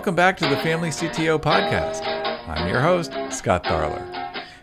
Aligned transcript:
Welcome 0.00 0.14
back 0.14 0.38
to 0.38 0.48
the 0.48 0.56
Family 0.56 0.88
CTO 0.88 1.38
Podcast. 1.38 2.00
I'm 2.48 2.66
your 2.66 2.80
host, 2.80 3.12
Scott 3.30 3.64
Tharler. 3.64 4.02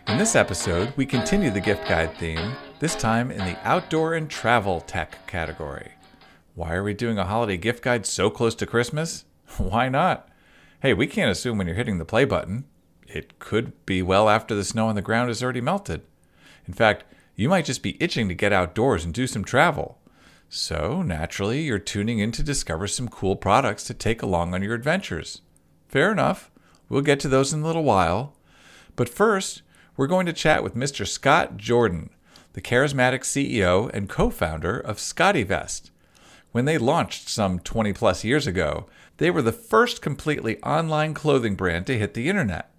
In 0.08 0.18
this 0.18 0.36
episode, 0.36 0.92
we 0.96 1.06
continue 1.06 1.52
the 1.52 1.62
gift 1.62 1.88
guide 1.88 2.18
theme, 2.18 2.56
this 2.80 2.96
time 2.96 3.30
in 3.30 3.46
the 3.46 3.56
outdoor 3.64 4.16
and 4.16 4.28
travel 4.28 4.82
tech 4.82 5.28
category. 5.28 5.92
Why 6.56 6.74
are 6.74 6.82
we 6.84 6.96
doing 6.96 7.20
a 7.20 7.26
holiday 7.26 7.56
gift 7.56 7.84
guide 7.84 8.08
so 8.08 8.32
close 8.32 8.56
to 8.56 8.66
Christmas? 8.66 9.26
Why 9.60 9.90
not? 9.90 10.28
Hey, 10.80 10.96
we 10.96 11.06
can't 11.06 11.30
assume 11.30 11.60
when 11.60 11.68
you're 11.68 11.76
hitting 11.76 12.00
the 12.00 12.04
play 12.04 12.26
button. 12.26 12.66
It 13.06 13.38
could 13.38 13.86
be 13.86 14.02
well 14.02 14.30
after 14.30 14.56
the 14.56 14.64
snow 14.64 14.88
on 14.88 14.96
the 14.96 15.04
ground 15.04 15.28
has 15.28 15.44
already 15.44 15.62
melted. 15.62 16.02
In 16.68 16.74
fact, 16.74 17.04
you 17.36 17.48
might 17.48 17.66
just 17.66 17.84
be 17.84 17.96
itching 18.02 18.28
to 18.28 18.34
get 18.34 18.54
outdoors 18.54 19.06
and 19.06 19.14
do 19.14 19.28
some 19.28 19.44
travel. 19.44 19.97
So, 20.50 21.02
naturally, 21.02 21.64
you're 21.64 21.78
tuning 21.78 22.20
in 22.20 22.32
to 22.32 22.44
discover 22.44 22.88
some 22.88 23.10
cool 23.10 23.36
products 23.36 23.84
to 23.86 23.94
take 23.94 24.22
along 24.22 24.54
on 24.54 24.64
your 24.64 24.76
adventures. 24.76 25.42
Fair 25.90 26.12
enough. 26.12 26.50
We'll 26.88 27.02
get 27.02 27.20
to 27.22 27.28
those 27.28 27.52
in 27.52 27.62
a 27.62 27.66
little 27.66 27.84
while. 27.84 28.34
But 28.96 29.10
first, 29.10 29.62
we're 29.98 30.08
going 30.08 30.26
to 30.26 30.34
chat 30.34 30.64
with 30.64 30.76
Mr. 30.76 31.06
Scott 31.06 31.58
Jordan, 31.58 32.12
the 32.54 32.62
charismatic 32.62 33.22
CEO 33.22 33.92
and 33.94 34.08
co 34.08 34.30
founder 34.30 34.80
of 34.80 35.00
SCOTTeVEST. 35.00 35.92
When 36.54 36.66
they 36.66 36.78
launched 36.78 37.28
some 37.28 37.60
20 37.60 37.92
plus 37.94 38.24
years 38.24 38.48
ago, 38.48 38.88
they 39.18 39.30
were 39.30 39.42
the 39.42 39.52
first 39.52 40.02
completely 40.02 40.62
online 40.64 41.14
clothing 41.14 41.56
brand 41.56 41.86
to 41.88 41.98
hit 41.98 42.14
the 42.14 42.30
internet. 42.30 42.72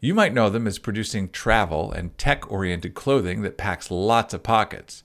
You 0.00 0.14
might 0.14 0.32
know 0.32 0.48
them 0.48 0.68
as 0.68 0.78
producing 0.78 1.30
travel 1.30 1.90
and 1.90 2.16
tech 2.16 2.50
oriented 2.50 2.94
clothing 2.94 3.42
that 3.42 3.58
packs 3.58 3.90
lots 3.90 4.32
of 4.32 4.44
pockets. 4.44 5.02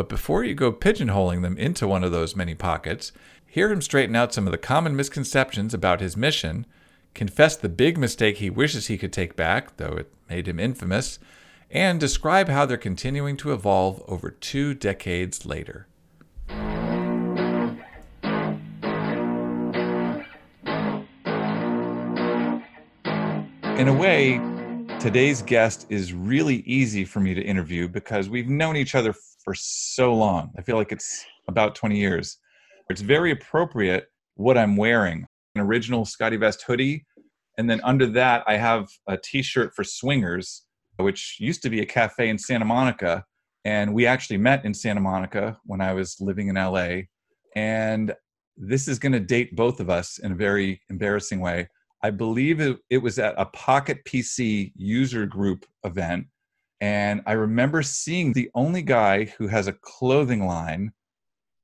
But 0.00 0.08
before 0.08 0.42
you 0.44 0.54
go 0.54 0.72
pigeonholing 0.72 1.42
them 1.42 1.58
into 1.58 1.86
one 1.86 2.02
of 2.02 2.10
those 2.10 2.34
many 2.34 2.54
pockets, 2.54 3.12
hear 3.46 3.70
him 3.70 3.82
straighten 3.82 4.16
out 4.16 4.32
some 4.32 4.46
of 4.46 4.50
the 4.50 4.56
common 4.56 4.96
misconceptions 4.96 5.74
about 5.74 6.00
his 6.00 6.16
mission, 6.16 6.64
confess 7.12 7.54
the 7.54 7.68
big 7.68 7.98
mistake 7.98 8.38
he 8.38 8.48
wishes 8.48 8.86
he 8.86 8.96
could 8.96 9.12
take 9.12 9.36
back, 9.36 9.76
though 9.76 9.92
it 9.98 10.10
made 10.30 10.48
him 10.48 10.58
infamous, 10.58 11.18
and 11.70 12.00
describe 12.00 12.48
how 12.48 12.64
they're 12.64 12.78
continuing 12.78 13.36
to 13.36 13.52
evolve 13.52 14.02
over 14.08 14.30
two 14.30 14.72
decades 14.72 15.44
later. 15.44 15.86
In 23.78 23.86
a 23.86 23.94
way, 23.94 24.40
today's 24.98 25.42
guest 25.42 25.84
is 25.90 26.14
really 26.14 26.60
easy 26.60 27.04
for 27.04 27.20
me 27.20 27.34
to 27.34 27.42
interview 27.42 27.86
because 27.86 28.30
we've 28.30 28.48
known 28.48 28.78
each 28.78 28.94
other 28.94 29.12
for 29.50 29.54
so 29.56 30.14
long. 30.14 30.52
I 30.56 30.62
feel 30.62 30.76
like 30.76 30.92
it's 30.92 31.26
about 31.48 31.74
20 31.74 31.98
years. 31.98 32.38
It's 32.88 33.00
very 33.00 33.32
appropriate 33.32 34.06
what 34.36 34.56
I'm 34.56 34.76
wearing 34.76 35.26
an 35.56 35.60
original 35.60 36.04
SCOTTeVEST 36.04 36.62
hoodie. 36.62 37.04
And 37.58 37.68
then 37.68 37.80
under 37.82 38.06
that, 38.06 38.44
I 38.46 38.56
have 38.58 38.86
a 39.08 39.16
t 39.16 39.42
shirt 39.42 39.74
for 39.74 39.82
Swingers, 39.82 40.62
which 40.98 41.38
used 41.40 41.62
to 41.62 41.68
be 41.68 41.80
a 41.80 41.84
cafe 41.84 42.28
in 42.28 42.38
Santa 42.38 42.64
Monica. 42.64 43.24
And 43.64 43.92
we 43.92 44.06
actually 44.06 44.36
met 44.36 44.64
in 44.64 44.72
Santa 44.72 45.00
Monica 45.00 45.58
when 45.64 45.80
I 45.80 45.94
was 45.94 46.16
living 46.20 46.46
in 46.46 46.54
LA. 46.54 47.08
And 47.56 48.14
this 48.56 48.86
is 48.86 49.00
going 49.00 49.14
to 49.14 49.18
date 49.18 49.56
both 49.56 49.80
of 49.80 49.90
us 49.90 50.18
in 50.18 50.30
a 50.30 50.36
very 50.36 50.80
embarrassing 50.90 51.40
way. 51.40 51.68
I 52.04 52.10
believe 52.10 52.60
it, 52.60 52.78
it 52.88 52.98
was 52.98 53.18
at 53.18 53.34
a 53.36 53.46
Pocket 53.46 54.04
PC 54.04 54.70
user 54.76 55.26
group 55.26 55.66
event 55.82 56.28
and 56.80 57.22
I 57.26 57.32
remember 57.32 57.82
seeing 57.82 58.32
the 58.32 58.50
only 58.54 58.82
guy 58.82 59.24
who 59.24 59.48
has 59.48 59.66
a 59.66 59.72
clothing 59.72 60.46
line 60.46 60.92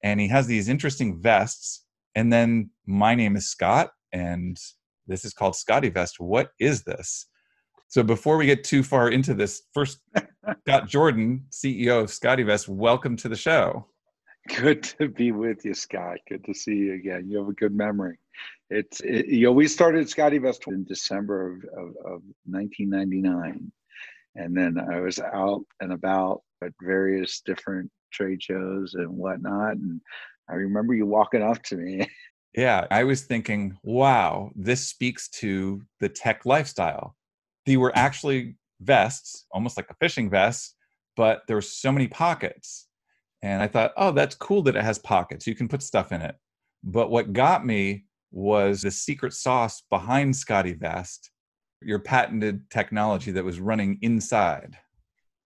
and 0.02 0.20
he 0.20 0.28
has 0.28 0.46
these 0.46 0.68
interesting 0.68 1.20
vests. 1.20 1.84
And 2.14 2.32
then 2.32 2.70
my 2.86 3.14
name 3.14 3.36
is 3.36 3.48
Scott 3.48 3.90
and 4.12 4.58
this 5.06 5.24
is 5.24 5.32
called 5.32 5.54
SCOTTeVEST. 5.54 6.18
What 6.18 6.50
is 6.60 6.82
this? 6.82 7.26
So 7.88 8.02
before 8.02 8.36
we 8.36 8.46
get 8.46 8.64
too 8.64 8.82
far 8.82 9.10
into 9.10 9.32
this, 9.32 9.62
first, 9.72 10.00
Scott 10.66 10.88
Jordan, 10.88 11.46
CEO 11.50 12.02
of 12.02 12.10
SCOTTeVEST, 12.10 12.68
welcome 12.68 13.16
to 13.16 13.28
the 13.28 13.36
show. 13.36 13.86
Good 14.48 14.82
to 14.98 15.08
be 15.08 15.32
with 15.32 15.64
you, 15.64 15.74
Scott. 15.74 16.18
Good 16.28 16.44
to 16.44 16.54
see 16.54 16.74
you 16.74 16.94
again. 16.94 17.26
You 17.28 17.38
have 17.38 17.48
a 17.48 17.52
good 17.52 17.74
memory. 17.74 18.18
It's 18.68 19.00
it, 19.00 19.26
you 19.26 19.46
know 19.46 19.52
we 19.52 19.66
started 19.66 20.08
SCOTTeVEST 20.08 20.68
in 20.68 20.84
December 20.84 21.52
of, 21.52 21.64
of, 21.72 21.88
of 22.04 22.22
1999, 22.44 23.72
and 24.36 24.56
then 24.56 24.78
I 24.78 25.00
was 25.00 25.18
out 25.18 25.62
and 25.80 25.92
about 25.92 26.42
at 26.62 26.72
various 26.80 27.40
different 27.44 27.90
trade 28.12 28.42
shows 28.42 28.94
and 28.94 29.08
whatnot. 29.10 29.76
And 29.76 30.00
I 30.48 30.54
remember 30.54 30.94
you 30.94 31.06
walking 31.06 31.42
up 31.42 31.62
to 31.64 31.76
me. 31.76 32.08
Yeah, 32.56 32.86
I 32.90 33.04
was 33.04 33.20
thinking, 33.20 33.76
wow, 33.82 34.50
this 34.56 34.88
speaks 34.88 35.28
to 35.40 35.82
the 36.00 36.08
tech 36.08 36.46
lifestyle. 36.46 37.14
They 37.66 37.76
were 37.76 37.90
mm. 37.90 37.96
actually 37.96 38.56
vests, 38.80 39.44
almost 39.52 39.76
like 39.76 39.90
a 39.90 39.96
fishing 40.00 40.30
vest, 40.30 40.74
but 41.16 41.42
there 41.46 41.56
were 41.56 41.60
so 41.60 41.92
many 41.92 42.08
pockets. 42.08 42.88
And 43.42 43.62
I 43.62 43.66
thought, 43.66 43.92
oh, 43.98 44.10
that's 44.10 44.34
cool 44.34 44.62
that 44.62 44.74
it 44.74 44.82
has 44.82 44.98
pockets. 44.98 45.46
You 45.46 45.54
can 45.54 45.68
put 45.68 45.82
stuff 45.82 46.12
in 46.12 46.22
it. 46.22 46.34
But 46.82 47.10
what 47.10 47.34
got 47.34 47.66
me 47.66 48.06
was 48.32 48.80
the 48.80 48.90
secret 48.90 49.34
sauce 49.34 49.82
behind 49.90 50.34
SCOTTeVEST 50.34 51.28
your 51.86 51.98
patented 51.98 52.68
technology 52.70 53.30
that 53.30 53.44
was 53.44 53.60
running 53.60 53.98
inside. 54.02 54.76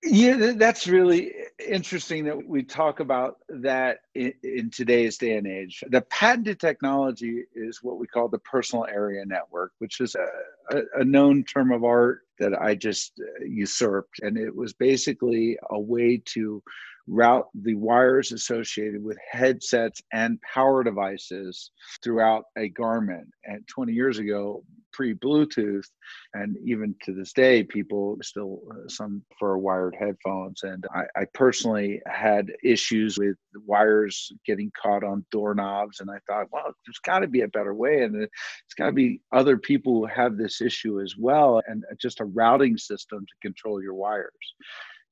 Yeah, 0.03 0.53
that's 0.57 0.87
really 0.87 1.35
interesting 1.59 2.25
that 2.25 2.49
we 2.49 2.63
talk 2.63 3.01
about 3.01 3.37
that 3.51 3.99
in, 4.15 4.33
in, 4.43 4.71
today's 4.71 5.19
day 5.19 5.37
and 5.37 5.47
age. 5.47 5.85
The 5.89 6.01
patented 6.01 6.59
technology 6.59 7.45
is 7.55 7.83
what 7.83 7.99
we 7.99 8.07
call 8.07 8.29
the 8.29 8.39
personal 8.39 8.87
area 8.87 9.27
network, 9.27 9.73
which 9.79 10.01
is 10.01 10.15
a, 10.15 10.75
a, 10.75 11.01
a 11.01 11.05
known 11.05 11.45
term 11.45 11.71
of 11.71 11.85
art 11.85 12.23
that 12.39 12.59
I 12.59 12.77
just 12.77 13.21
uh, 13.21 13.45
usurped. 13.45 14.21
And 14.21 14.39
it 14.39 14.57
was 14.57 14.73
basically 14.73 15.59
a 15.69 15.79
way 15.79 16.23
to 16.27 16.63
route 17.11 17.49
the 17.63 17.75
wires 17.75 18.33
associated 18.33 19.03
with 19.03 19.19
headsets 19.31 20.01
and 20.13 20.41
power 20.43 20.85
devices 20.85 21.73
throughout 22.03 22.45
a 22.57 22.69
garment. 22.69 23.29
And 23.45 23.67
20 23.67 23.93
years 23.93 24.19
ago, 24.19 24.63
pre 24.93 25.15
Bluetooth, 25.15 25.87
and 26.35 26.57
even 26.65 26.95
to 27.05 27.13
this 27.13 27.33
day, 27.33 27.63
people 27.63 28.17
still 28.23 28.61
uh, 28.71 28.89
some 28.89 29.23
for 29.39 29.59
wired 29.59 29.97
headphones. 29.99 30.63
And 30.63 30.85
I, 30.95 31.05
I 31.21 31.25
personally 31.35 32.01
had 32.07 32.53
issues 32.63 33.19
with 33.19 33.37
wires 33.67 34.33
getting 34.47 34.71
caught 34.81 35.05
on 35.05 35.25
doorknobs, 35.31 36.01
and 36.01 36.11
I 36.11 36.19
thought, 36.27 36.47
well, 36.53 36.73
there's 36.87 37.01
got 37.05 37.21
to 37.21 37.29
be 37.29 37.43
a 37.43 37.49
better 37.49 37.75
way, 37.75 38.03
and 38.03 38.15
it's 38.23 38.75
got 38.77 38.87
to 38.87 38.93
be 38.93 39.21
other 39.33 39.57
people 39.57 40.01
who 40.01 40.07
have 40.07 40.37
this 40.37 40.61
issue 40.61 41.01
as 41.01 41.15
well, 41.19 41.63
and 41.67 41.85
just 42.01 42.21
a 42.21 42.25
routing 42.25 42.77
system 42.77 43.21
to 43.21 43.49
control 43.49 43.83
your 43.83 43.95
wires. 43.95 44.55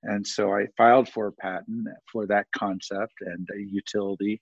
And 0.02 0.26
so 0.26 0.52
I 0.52 0.66
filed 0.76 1.08
for 1.08 1.28
a 1.28 1.32
patent 1.32 1.88
for 2.10 2.26
that 2.26 2.46
concept 2.54 3.14
and 3.20 3.48
a 3.54 3.60
utility 3.60 4.40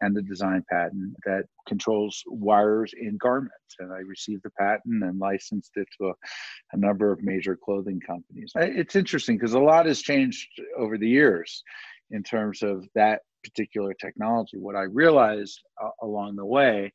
and 0.00 0.16
a 0.16 0.22
design 0.22 0.64
patent 0.70 1.14
that 1.24 1.44
controls 1.68 2.22
wires 2.26 2.92
in 2.98 3.16
garments. 3.16 3.76
And 3.78 3.92
I 3.92 3.98
received 3.98 4.42
the 4.42 4.50
patent 4.50 5.04
and 5.04 5.18
licensed 5.18 5.72
it 5.76 5.88
to 5.98 6.08
a, 6.08 6.14
a 6.72 6.76
number 6.76 7.12
of 7.12 7.22
major 7.22 7.56
clothing 7.56 8.00
companies. 8.00 8.52
It's 8.56 8.96
interesting 8.96 9.36
because 9.36 9.54
a 9.54 9.60
lot 9.60 9.86
has 9.86 10.02
changed 10.02 10.48
over 10.76 10.98
the 10.98 11.08
years 11.08 11.62
in 12.10 12.22
terms 12.22 12.62
of 12.62 12.86
that 12.94 13.22
particular 13.42 13.94
technology. 13.94 14.58
What 14.58 14.76
I 14.76 14.82
realized 14.82 15.60
uh, 15.82 15.90
along 16.02 16.36
the 16.36 16.46
way 16.46 16.92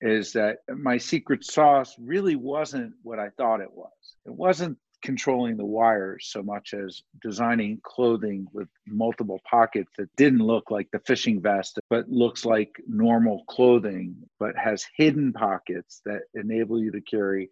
is 0.00 0.32
that 0.32 0.58
my 0.68 0.96
secret 0.96 1.44
sauce 1.44 1.96
really 1.98 2.36
wasn't 2.36 2.92
what 3.02 3.18
I 3.18 3.30
thought 3.36 3.60
it 3.60 3.72
was. 3.72 3.90
It 4.26 4.34
wasn't 4.34 4.78
controlling 5.02 5.56
the 5.56 5.64
wires 5.64 6.28
so 6.30 6.42
much 6.42 6.74
as 6.74 7.02
designing 7.22 7.80
clothing 7.82 8.46
with 8.52 8.68
multiple 8.86 9.40
pockets 9.48 9.90
that 9.96 10.14
didn't 10.16 10.40
look 10.40 10.70
like 10.70 10.88
the 10.90 11.00
fishing 11.00 11.40
vest, 11.40 11.78
but 11.88 12.08
looks 12.08 12.44
like 12.44 12.70
normal 12.86 13.44
clothing, 13.48 14.16
but 14.40 14.56
has 14.56 14.84
hidden 14.96 15.32
pockets 15.32 16.00
that 16.04 16.22
enable 16.34 16.80
you 16.82 16.90
to 16.90 17.00
carry 17.00 17.50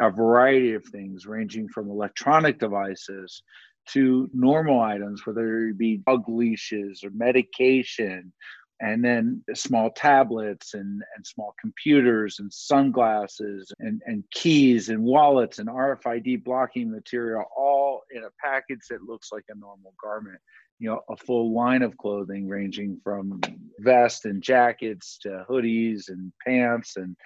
a 0.00 0.10
variety 0.10 0.74
of 0.74 0.84
things, 0.84 1.26
ranging 1.26 1.68
from 1.68 1.90
electronic 1.90 2.58
devices 2.58 3.42
to 3.86 4.30
normal 4.32 4.80
items, 4.80 5.26
whether 5.26 5.68
it 5.68 5.78
be 5.78 5.98
dog 6.06 6.28
leashes 6.28 7.04
or 7.04 7.10
medication 7.10 8.32
and 8.80 9.04
then 9.04 9.42
small 9.54 9.90
tablets 9.90 10.74
and, 10.74 11.02
and 11.16 11.26
small 11.26 11.54
computers 11.60 12.36
and 12.40 12.52
sunglasses 12.52 13.72
and, 13.78 14.02
and 14.06 14.24
keys 14.32 14.88
and 14.88 15.02
wallets 15.02 15.58
and 15.58 15.68
RFID 15.68 16.42
blocking 16.44 16.90
material 16.90 17.44
all 17.56 18.02
in 18.10 18.24
a 18.24 18.44
package 18.44 18.80
that 18.90 19.02
looks 19.02 19.30
like 19.32 19.44
a 19.48 19.58
normal 19.58 19.94
garment. 20.02 20.38
You 20.80 20.90
know, 20.90 21.00
a 21.08 21.16
full 21.16 21.54
line 21.54 21.82
of 21.82 21.96
clothing 21.96 22.48
ranging 22.48 23.00
from 23.04 23.40
vests 23.78 24.24
and 24.24 24.42
jackets 24.42 25.18
to 25.22 25.44
hoodies 25.48 26.08
and 26.08 26.32
pants 26.44 26.96
and 26.96 27.16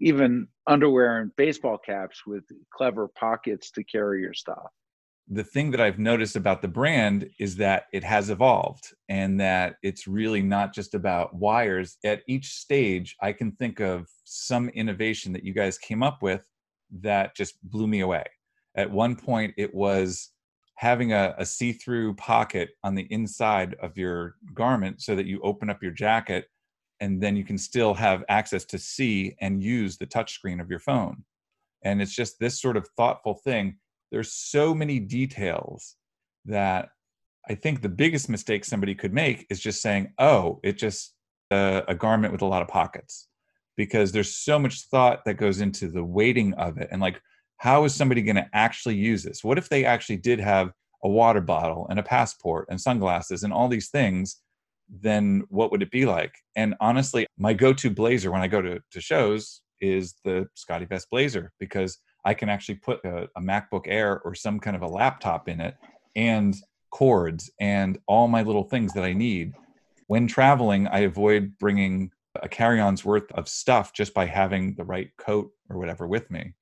even 0.00 0.46
underwear 0.66 1.20
and 1.20 1.34
baseball 1.36 1.78
caps 1.78 2.22
with 2.26 2.44
clever 2.72 3.08
pockets 3.08 3.70
to 3.72 3.84
carry 3.84 4.22
your 4.22 4.34
stuff. 4.34 4.70
The 5.32 5.44
thing 5.44 5.70
that 5.70 5.80
I've 5.80 5.98
noticed 5.98 6.36
about 6.36 6.60
the 6.60 6.68
brand 6.68 7.30
is 7.38 7.56
that 7.56 7.84
it 7.92 8.04
has 8.04 8.28
evolved 8.28 8.92
and 9.08 9.40
that 9.40 9.76
it's 9.82 10.06
really 10.06 10.42
not 10.42 10.74
just 10.74 10.94
about 10.94 11.34
wires. 11.34 11.96
At 12.04 12.22
each 12.28 12.52
stage, 12.52 13.16
I 13.22 13.32
can 13.32 13.52
think 13.52 13.80
of 13.80 14.08
some 14.24 14.68
innovation 14.70 15.32
that 15.32 15.42
you 15.42 15.54
guys 15.54 15.78
came 15.78 16.02
up 16.02 16.22
with 16.22 16.46
that 17.00 17.34
just 17.34 17.54
blew 17.62 17.86
me 17.86 18.00
away. 18.00 18.24
At 18.74 18.90
one 18.90 19.16
point, 19.16 19.54
it 19.56 19.74
was 19.74 20.32
having 20.74 21.14
a, 21.14 21.34
a 21.38 21.46
see 21.46 21.72
through 21.72 22.14
pocket 22.16 22.70
on 22.84 22.94
the 22.94 23.06
inside 23.10 23.74
of 23.80 23.96
your 23.96 24.34
garment 24.52 25.00
so 25.00 25.14
that 25.16 25.26
you 25.26 25.40
open 25.42 25.70
up 25.70 25.82
your 25.82 25.92
jacket 25.92 26.46
and 27.00 27.22
then 27.22 27.36
you 27.36 27.44
can 27.44 27.56
still 27.56 27.94
have 27.94 28.22
access 28.28 28.66
to 28.66 28.76
see 28.76 29.34
and 29.40 29.62
use 29.62 29.96
the 29.96 30.06
touchscreen 30.06 30.60
of 30.60 30.68
your 30.68 30.78
phone. 30.78 31.24
And 31.84 32.02
it's 32.02 32.14
just 32.14 32.38
this 32.38 32.60
sort 32.60 32.76
of 32.76 32.86
thoughtful 32.98 33.34
thing. 33.34 33.78
There's 34.12 34.32
so 34.32 34.74
many 34.74 35.00
details 35.00 35.96
that 36.44 36.90
I 37.48 37.54
think 37.54 37.80
the 37.80 37.88
biggest 37.88 38.28
mistake 38.28 38.64
somebody 38.64 38.94
could 38.94 39.12
make 39.12 39.46
is 39.50 39.58
just 39.58 39.82
saying, 39.82 40.12
oh, 40.18 40.60
it's 40.62 40.80
just 40.80 41.14
a, 41.50 41.82
a 41.88 41.94
garment 41.94 42.32
with 42.32 42.42
a 42.42 42.46
lot 42.46 42.62
of 42.62 42.68
pockets. 42.68 43.28
Because 43.76 44.12
there's 44.12 44.36
so 44.36 44.58
much 44.58 44.82
thought 44.82 45.24
that 45.24 45.38
goes 45.38 45.62
into 45.62 45.88
the 45.88 46.04
weighting 46.04 46.52
of 46.54 46.76
it. 46.76 46.88
And 46.92 47.00
like, 47.00 47.20
how 47.56 47.84
is 47.84 47.94
somebody 47.94 48.20
going 48.22 48.36
to 48.36 48.48
actually 48.52 48.96
use 48.96 49.22
this? 49.22 49.42
What 49.42 49.56
if 49.56 49.68
they 49.68 49.84
actually 49.86 50.18
did 50.18 50.40
have 50.40 50.72
a 51.02 51.08
water 51.08 51.40
bottle 51.40 51.86
and 51.88 51.98
a 51.98 52.02
passport 52.02 52.66
and 52.68 52.80
sunglasses 52.80 53.44
and 53.44 53.52
all 53.52 53.68
these 53.68 53.88
things? 53.88 54.42
Then 54.90 55.44
what 55.48 55.70
would 55.70 55.82
it 55.82 55.90
be 55.90 56.04
like? 56.04 56.34
And 56.54 56.74
honestly, 56.80 57.26
my 57.38 57.54
go 57.54 57.72
to 57.72 57.88
blazer 57.88 58.30
when 58.30 58.42
I 58.42 58.48
go 58.48 58.60
to, 58.60 58.78
to 58.90 59.00
shows 59.00 59.62
is 59.80 60.16
the 60.22 60.46
SCOTTeVEST 60.54 61.06
blazer 61.10 61.52
because 61.58 61.98
I 62.24 62.34
can 62.34 62.48
actually 62.48 62.76
put 62.76 63.04
a, 63.04 63.28
a 63.36 63.40
MacBook 63.40 63.84
Air 63.86 64.20
or 64.20 64.34
some 64.34 64.60
kind 64.60 64.76
of 64.76 64.82
a 64.82 64.86
laptop 64.86 65.48
in 65.48 65.60
it 65.60 65.76
and 66.14 66.56
cords 66.90 67.50
and 67.60 67.98
all 68.06 68.28
my 68.28 68.42
little 68.42 68.64
things 68.64 68.92
that 68.92 69.04
I 69.04 69.12
need. 69.12 69.54
When 70.06 70.26
traveling, 70.26 70.86
I 70.88 71.00
avoid 71.00 71.58
bringing 71.58 72.10
a 72.42 72.48
carry 72.48 72.80
on's 72.80 73.04
worth 73.04 73.30
of 73.32 73.48
stuff 73.48 73.92
just 73.92 74.14
by 74.14 74.26
having 74.26 74.74
the 74.74 74.84
right 74.84 75.10
coat 75.16 75.50
or 75.68 75.78
whatever 75.78 76.06
with 76.06 76.30
me. 76.30 76.54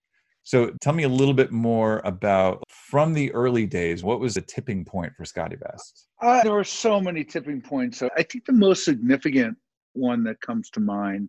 So 0.43 0.73
tell 0.81 0.93
me 0.95 1.03
a 1.03 1.09
little 1.09 1.35
bit 1.35 1.53
more 1.53 2.01
about 2.05 2.65
from 2.69 3.13
the 3.13 3.33
early 3.33 3.67
days, 3.67 4.03
what 4.03 4.21
was 4.21 4.35
the 4.35 4.41
tipping 4.41 4.85
point 4.85 5.13
for 5.17 5.25
SCOTTeVEST? 5.25 6.07
Uh, 6.23 6.43
there 6.43 6.53
were 6.53 6.65
so 6.65 7.01
many 7.01 7.25
tipping 7.25 7.61
points. 7.61 8.03
I 8.03 8.23
think 8.23 8.47
the 8.47 8.53
most 8.53 8.85
significant 8.85 9.57
one 9.93 10.25
that 10.25 10.41
comes 10.41 10.71
to 10.71 10.81
mind 10.81 11.29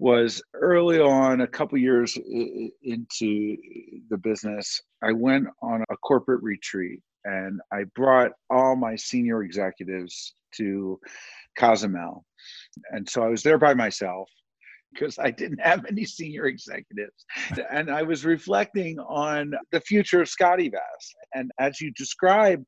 was 0.00 0.42
early 0.54 0.98
on, 0.98 1.42
a 1.42 1.46
couple 1.46 1.76
years 1.76 2.16
into 2.82 3.56
the 4.08 4.16
business, 4.16 4.80
I 5.02 5.12
went 5.12 5.46
on 5.62 5.84
a 5.90 5.96
corporate 5.98 6.42
retreat 6.42 7.00
and 7.26 7.60
I 7.70 7.84
brought 7.94 8.32
all 8.48 8.76
my 8.76 8.96
senior 8.96 9.42
executives 9.42 10.34
to 10.56 10.98
Cozumel. 11.58 12.24
And 12.92 13.06
so 13.06 13.22
I 13.22 13.28
was 13.28 13.42
there 13.42 13.58
by 13.58 13.74
myself 13.74 14.30
because 14.94 15.18
I 15.18 15.30
didn't 15.30 15.60
have 15.60 15.84
any 15.84 16.06
senior 16.06 16.46
executives. 16.46 17.26
and 17.70 17.90
I 17.90 18.02
was 18.02 18.24
reflecting 18.24 18.98
on 19.00 19.52
the 19.70 19.82
future 19.82 20.22
of 20.22 20.28
SCOTTeVEST. 20.28 21.14
And 21.34 21.50
as 21.60 21.78
you 21.78 21.92
describe 21.92 22.64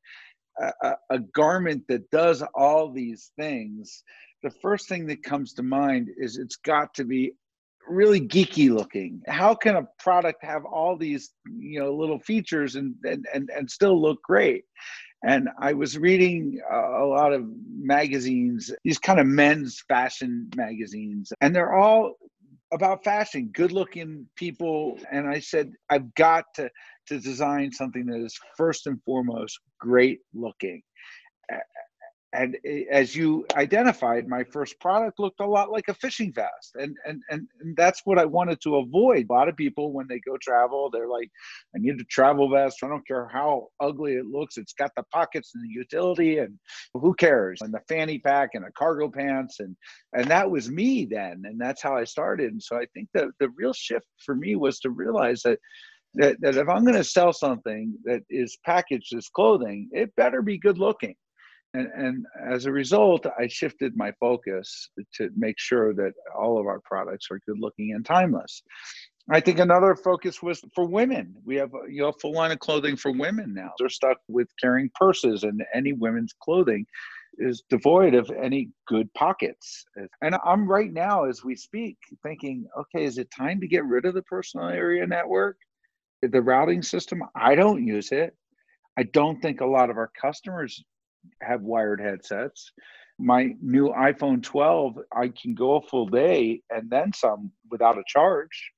a, 0.83 0.93
a, 1.09 1.19
garment 1.33 1.83
that 1.89 2.09
does 2.11 2.43
all 2.53 2.91
these 2.91 3.31
things, 3.39 4.03
the 4.43 4.51
first 4.61 4.87
thing 4.87 5.07
that 5.07 5.23
comes 5.23 5.53
to 5.53 5.63
mind 5.63 6.09
is 6.17 6.37
it's 6.37 6.57
got 6.57 6.93
to 6.95 7.05
be 7.05 7.33
really 7.87 8.21
geeky 8.21 8.69
looking. 8.69 9.21
How 9.27 9.55
can 9.55 9.75
a 9.75 9.87
product 9.99 10.43
have 10.43 10.65
all 10.65 10.97
these 10.97 11.31
you 11.45 11.79
know 11.79 11.93
little 11.95 12.19
features 12.19 12.75
and 12.75 12.93
and 13.03 13.25
and, 13.33 13.49
and 13.55 13.69
still 13.69 13.99
look 13.99 14.21
great? 14.21 14.65
And 15.25 15.47
I 15.57 15.71
was 15.71 15.97
reading 15.97 16.59
a 16.69 17.05
lot 17.05 17.31
of 17.31 17.45
magazines, 17.69 18.71
these 18.83 18.99
kind 18.99 19.21
of 19.21 19.25
men's 19.25 19.81
fashion 19.87 20.49
magazines, 20.55 21.31
and 21.39 21.55
they're 21.55 21.73
all 21.73 22.15
about 22.73 23.05
fashion, 23.05 23.49
good 23.53 23.71
looking 23.71 24.27
people. 24.35 24.99
And 25.11 25.29
I 25.29 25.39
said, 25.39 25.71
I've 25.89 26.13
got 26.15 26.43
to, 26.55 26.69
to 27.07 27.19
design 27.19 27.71
something 27.71 28.05
that 28.07 28.19
is 28.19 28.37
first 28.57 28.87
and 28.87 29.01
foremost 29.05 29.57
great 29.79 30.19
looking 30.33 30.81
and 32.33 32.57
as 32.91 33.15
you 33.15 33.45
identified 33.55 34.27
my 34.27 34.43
first 34.43 34.79
product 34.79 35.19
looked 35.19 35.39
a 35.39 35.45
lot 35.45 35.71
like 35.71 35.87
a 35.87 35.93
fishing 35.93 36.33
vest. 36.33 36.75
And, 36.75 36.97
and 37.05 37.21
and 37.29 37.47
and 37.61 37.77
that's 37.77 38.01
what 38.05 38.17
i 38.17 38.25
wanted 38.25 38.59
to 38.61 38.77
avoid. 38.77 39.27
A 39.29 39.33
lot 39.33 39.47
of 39.47 39.55
people 39.55 39.93
when 39.93 40.07
they 40.07 40.19
go 40.19 40.37
travel 40.41 40.89
they're 40.91 41.07
like 41.07 41.29
i 41.75 41.79
need 41.79 41.99
a 41.99 42.03
travel 42.05 42.49
vest. 42.49 42.77
I 42.83 42.87
don't 42.87 43.07
care 43.07 43.27
how 43.27 43.67
ugly 43.79 44.13
it 44.13 44.25
looks. 44.25 44.57
It's 44.57 44.73
got 44.73 44.91
the 44.95 45.03
pockets 45.13 45.51
and 45.53 45.63
the 45.63 45.73
utility 45.73 46.39
and 46.39 46.57
who 46.93 47.13
cares? 47.13 47.61
And 47.61 47.73
the 47.73 47.81
fanny 47.87 48.19
pack 48.19 48.51
and 48.53 48.65
the 48.65 48.71
cargo 48.71 49.09
pants. 49.09 49.59
And 49.59 49.75
and 50.13 50.25
that 50.25 50.49
was 50.49 50.69
me 50.69 51.05
then. 51.05 51.43
And 51.45 51.59
that's 51.61 51.81
how 51.81 51.95
i 51.95 52.03
started. 52.03 52.51
And 52.51 52.61
so 52.61 52.77
i 52.77 52.85
think 52.93 53.09
that 53.13 53.27
the 53.39 53.49
real 53.49 53.73
shift 53.73 54.07
for 54.25 54.35
me 54.35 54.55
was 54.55 54.79
to 54.79 54.89
realize 54.89 55.41
that 55.43 55.59
that, 56.15 56.39
that 56.41 56.55
if 56.55 56.69
i'm 56.69 56.83
going 56.83 56.95
to 56.95 57.03
sell 57.03 57.33
something 57.33 57.95
that 58.03 58.21
is 58.29 58.57
packaged 58.65 59.15
as 59.15 59.27
clothing 59.29 59.89
it 59.91 60.15
better 60.15 60.41
be 60.41 60.59
good 60.59 60.77
looking 60.77 61.15
and, 61.73 61.87
and 61.95 62.25
as 62.47 62.65
a 62.65 62.71
result, 62.71 63.25
I 63.39 63.47
shifted 63.47 63.95
my 63.95 64.11
focus 64.19 64.89
to 65.15 65.29
make 65.35 65.59
sure 65.59 65.93
that 65.95 66.13
all 66.37 66.59
of 66.59 66.67
our 66.67 66.79
products 66.81 67.27
are 67.31 67.39
good 67.47 67.59
looking 67.59 67.93
and 67.93 68.05
timeless. 68.05 68.61
I 69.31 69.39
think 69.39 69.59
another 69.59 69.95
focus 69.95 70.43
was 70.43 70.61
for 70.75 70.85
women. 70.85 71.35
We 71.45 71.55
have 71.55 71.71
you 71.89 72.01
know 72.01 72.11
full 72.11 72.33
line 72.33 72.51
of 72.51 72.59
clothing 72.59 72.97
for 72.97 73.11
women 73.11 73.53
now. 73.53 73.71
They're 73.79 73.89
stuck 73.89 74.17
with 74.27 74.49
carrying 74.61 74.91
purses, 74.95 75.43
and 75.43 75.63
any 75.73 75.93
women's 75.93 76.33
clothing 76.41 76.85
is 77.37 77.63
devoid 77.69 78.13
of 78.13 78.29
any 78.31 78.69
good 78.87 79.11
pockets. 79.13 79.85
And 80.21 80.35
I'm 80.45 80.67
right 80.67 80.91
now, 80.91 81.23
as 81.23 81.43
we 81.43 81.55
speak, 81.55 81.97
thinking, 82.21 82.67
okay, 82.77 83.05
is 83.05 83.17
it 83.17 83.31
time 83.31 83.59
to 83.61 83.67
get 83.67 83.85
rid 83.85 84.05
of 84.05 84.13
the 84.13 84.21
personal 84.23 84.67
area 84.67 85.07
network, 85.07 85.57
the 86.21 86.41
routing 86.41 86.83
system? 86.83 87.23
I 87.33 87.55
don't 87.55 87.87
use 87.87 88.11
it. 88.11 88.35
I 88.97 89.03
don't 89.03 89.41
think 89.41 89.61
a 89.61 89.65
lot 89.65 89.89
of 89.89 89.97
our 89.97 90.11
customers 90.21 90.83
have 91.41 91.61
wired 91.61 92.01
headsets. 92.01 92.71
My 93.19 93.55
new 93.61 93.89
iPhone 93.89 94.41
12, 94.41 94.99
I 95.15 95.29
can 95.29 95.53
go 95.53 95.75
a 95.75 95.81
full 95.81 96.07
day 96.07 96.61
and 96.69 96.89
then 96.89 97.13
some 97.13 97.51
without 97.69 97.97
a 97.97 98.03
charge. 98.07 98.71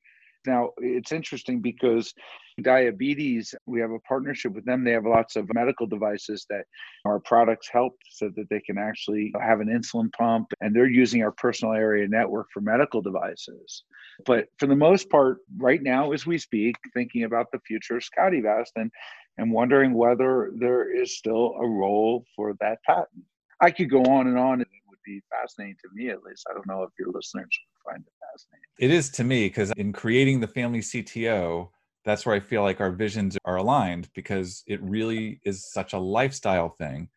Now, 0.45 0.71
it's 0.77 1.11
interesting 1.11 1.61
because 1.61 2.13
diabetes, 2.61 3.53
we 3.65 3.79
have 3.81 3.91
a 3.91 3.99
partnership 3.99 4.53
with 4.53 4.65
them. 4.65 4.83
They 4.83 4.91
have 4.91 5.05
lots 5.05 5.35
of 5.35 5.53
medical 5.53 5.87
devices 5.87 6.45
that 6.49 6.65
our 7.05 7.19
products 7.19 7.69
help 7.71 7.93
so 8.09 8.29
that 8.35 8.49
they 8.49 8.61
can 8.61 8.77
actually 8.77 9.33
have 9.41 9.59
an 9.59 9.67
insulin 9.67 10.11
pump, 10.13 10.47
and 10.61 10.75
they're 10.75 10.89
using 10.89 11.21
our 11.23 11.31
personal 11.31 11.73
area 11.73 12.07
network 12.07 12.47
for 12.53 12.61
medical 12.61 13.01
devices. 13.01 13.83
But 14.25 14.47
for 14.57 14.67
the 14.67 14.75
most 14.75 15.09
part, 15.09 15.39
right 15.57 15.83
now, 15.83 16.13
as 16.13 16.25
we 16.25 16.37
speak, 16.37 16.75
thinking 16.93 17.23
about 17.23 17.47
the 17.51 17.59
future 17.59 17.97
of 17.97 18.03
SCOTTeVEST 18.03 18.71
and 18.77 18.91
and 19.37 19.51
wondering 19.51 19.93
whether 19.93 20.51
there 20.55 20.89
is 20.89 21.17
still 21.17 21.55
a 21.59 21.67
role 21.67 22.23
for 22.35 22.55
that 22.61 22.77
patent. 22.85 23.25
I 23.61 23.71
could 23.71 23.89
go 23.89 24.03
on 24.03 24.27
and 24.27 24.37
on, 24.37 24.61
it 24.61 24.67
would 24.87 24.99
be 25.05 25.21
fascinating 25.29 25.75
to 25.81 25.89
me 25.93 26.09
at 26.09 26.23
least. 26.23 26.45
I 26.49 26.53
don't 26.53 26.67
know 26.67 26.83
if 26.83 26.91
your 26.97 27.09
listeners 27.11 27.45
would 27.45 27.91
find 27.91 28.03
it 28.05 28.13
fascinating. 28.31 28.65
It 28.79 28.91
is 28.91 29.09
to 29.11 29.23
me 29.23 29.47
because 29.47 29.71
in 29.71 29.93
creating 29.93 30.39
the 30.39 30.47
family 30.47 30.79
CTO, 30.79 31.69
that's 32.05 32.25
where 32.25 32.35
I 32.35 32.39
feel 32.39 32.61
like 32.61 32.79
our 32.79 32.91
visions 32.91 33.37
are 33.45 33.55
aligned 33.55 34.09
because 34.13 34.63
it 34.67 34.81
really 34.81 35.39
is 35.43 35.71
such 35.71 35.93
a 35.93 35.99
lifestyle 35.99 36.69
thing. 36.69 37.09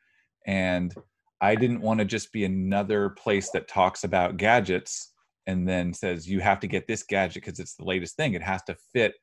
And 0.47 0.95
I 1.41 1.55
didn't 1.55 1.83
want 1.83 2.01
to 2.01 2.07
just 2.07 2.33
be 2.33 2.45
another 2.45 3.11
place 3.11 3.51
that 3.51 3.69
talks 3.69 4.03
about 4.03 4.39
gadgets 4.39 5.13
and 5.47 5.69
then 5.69 5.93
says 5.93 6.29
you 6.29 6.41
have 6.41 6.61
to 6.61 6.67
get 6.67 6.87
this 6.87 7.03
gadget 7.03 7.43
because 7.43 7.61
it's 7.61 7.75
the 7.75 7.85
latest 7.85 8.17
thing. 8.17 8.35
It 8.35 8.43
has 8.43 8.63
to 8.65 8.77
fit 8.93 9.15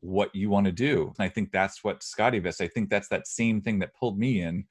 what 0.00 0.34
you 0.34 0.50
want 0.50 0.66
to 0.66 0.72
do. 0.72 1.12
And 1.16 1.24
I 1.24 1.28
think 1.28 1.52
that's 1.52 1.84
what 1.84 2.02
SCOTTeVEST, 2.02 2.60
I 2.60 2.68
think 2.68 2.90
that's 2.90 3.08
that 3.08 3.26
same 3.26 3.60
thing 3.60 3.78
that 3.78 3.94
pulled 3.94 4.18
me 4.18 4.42
in. 4.42 4.64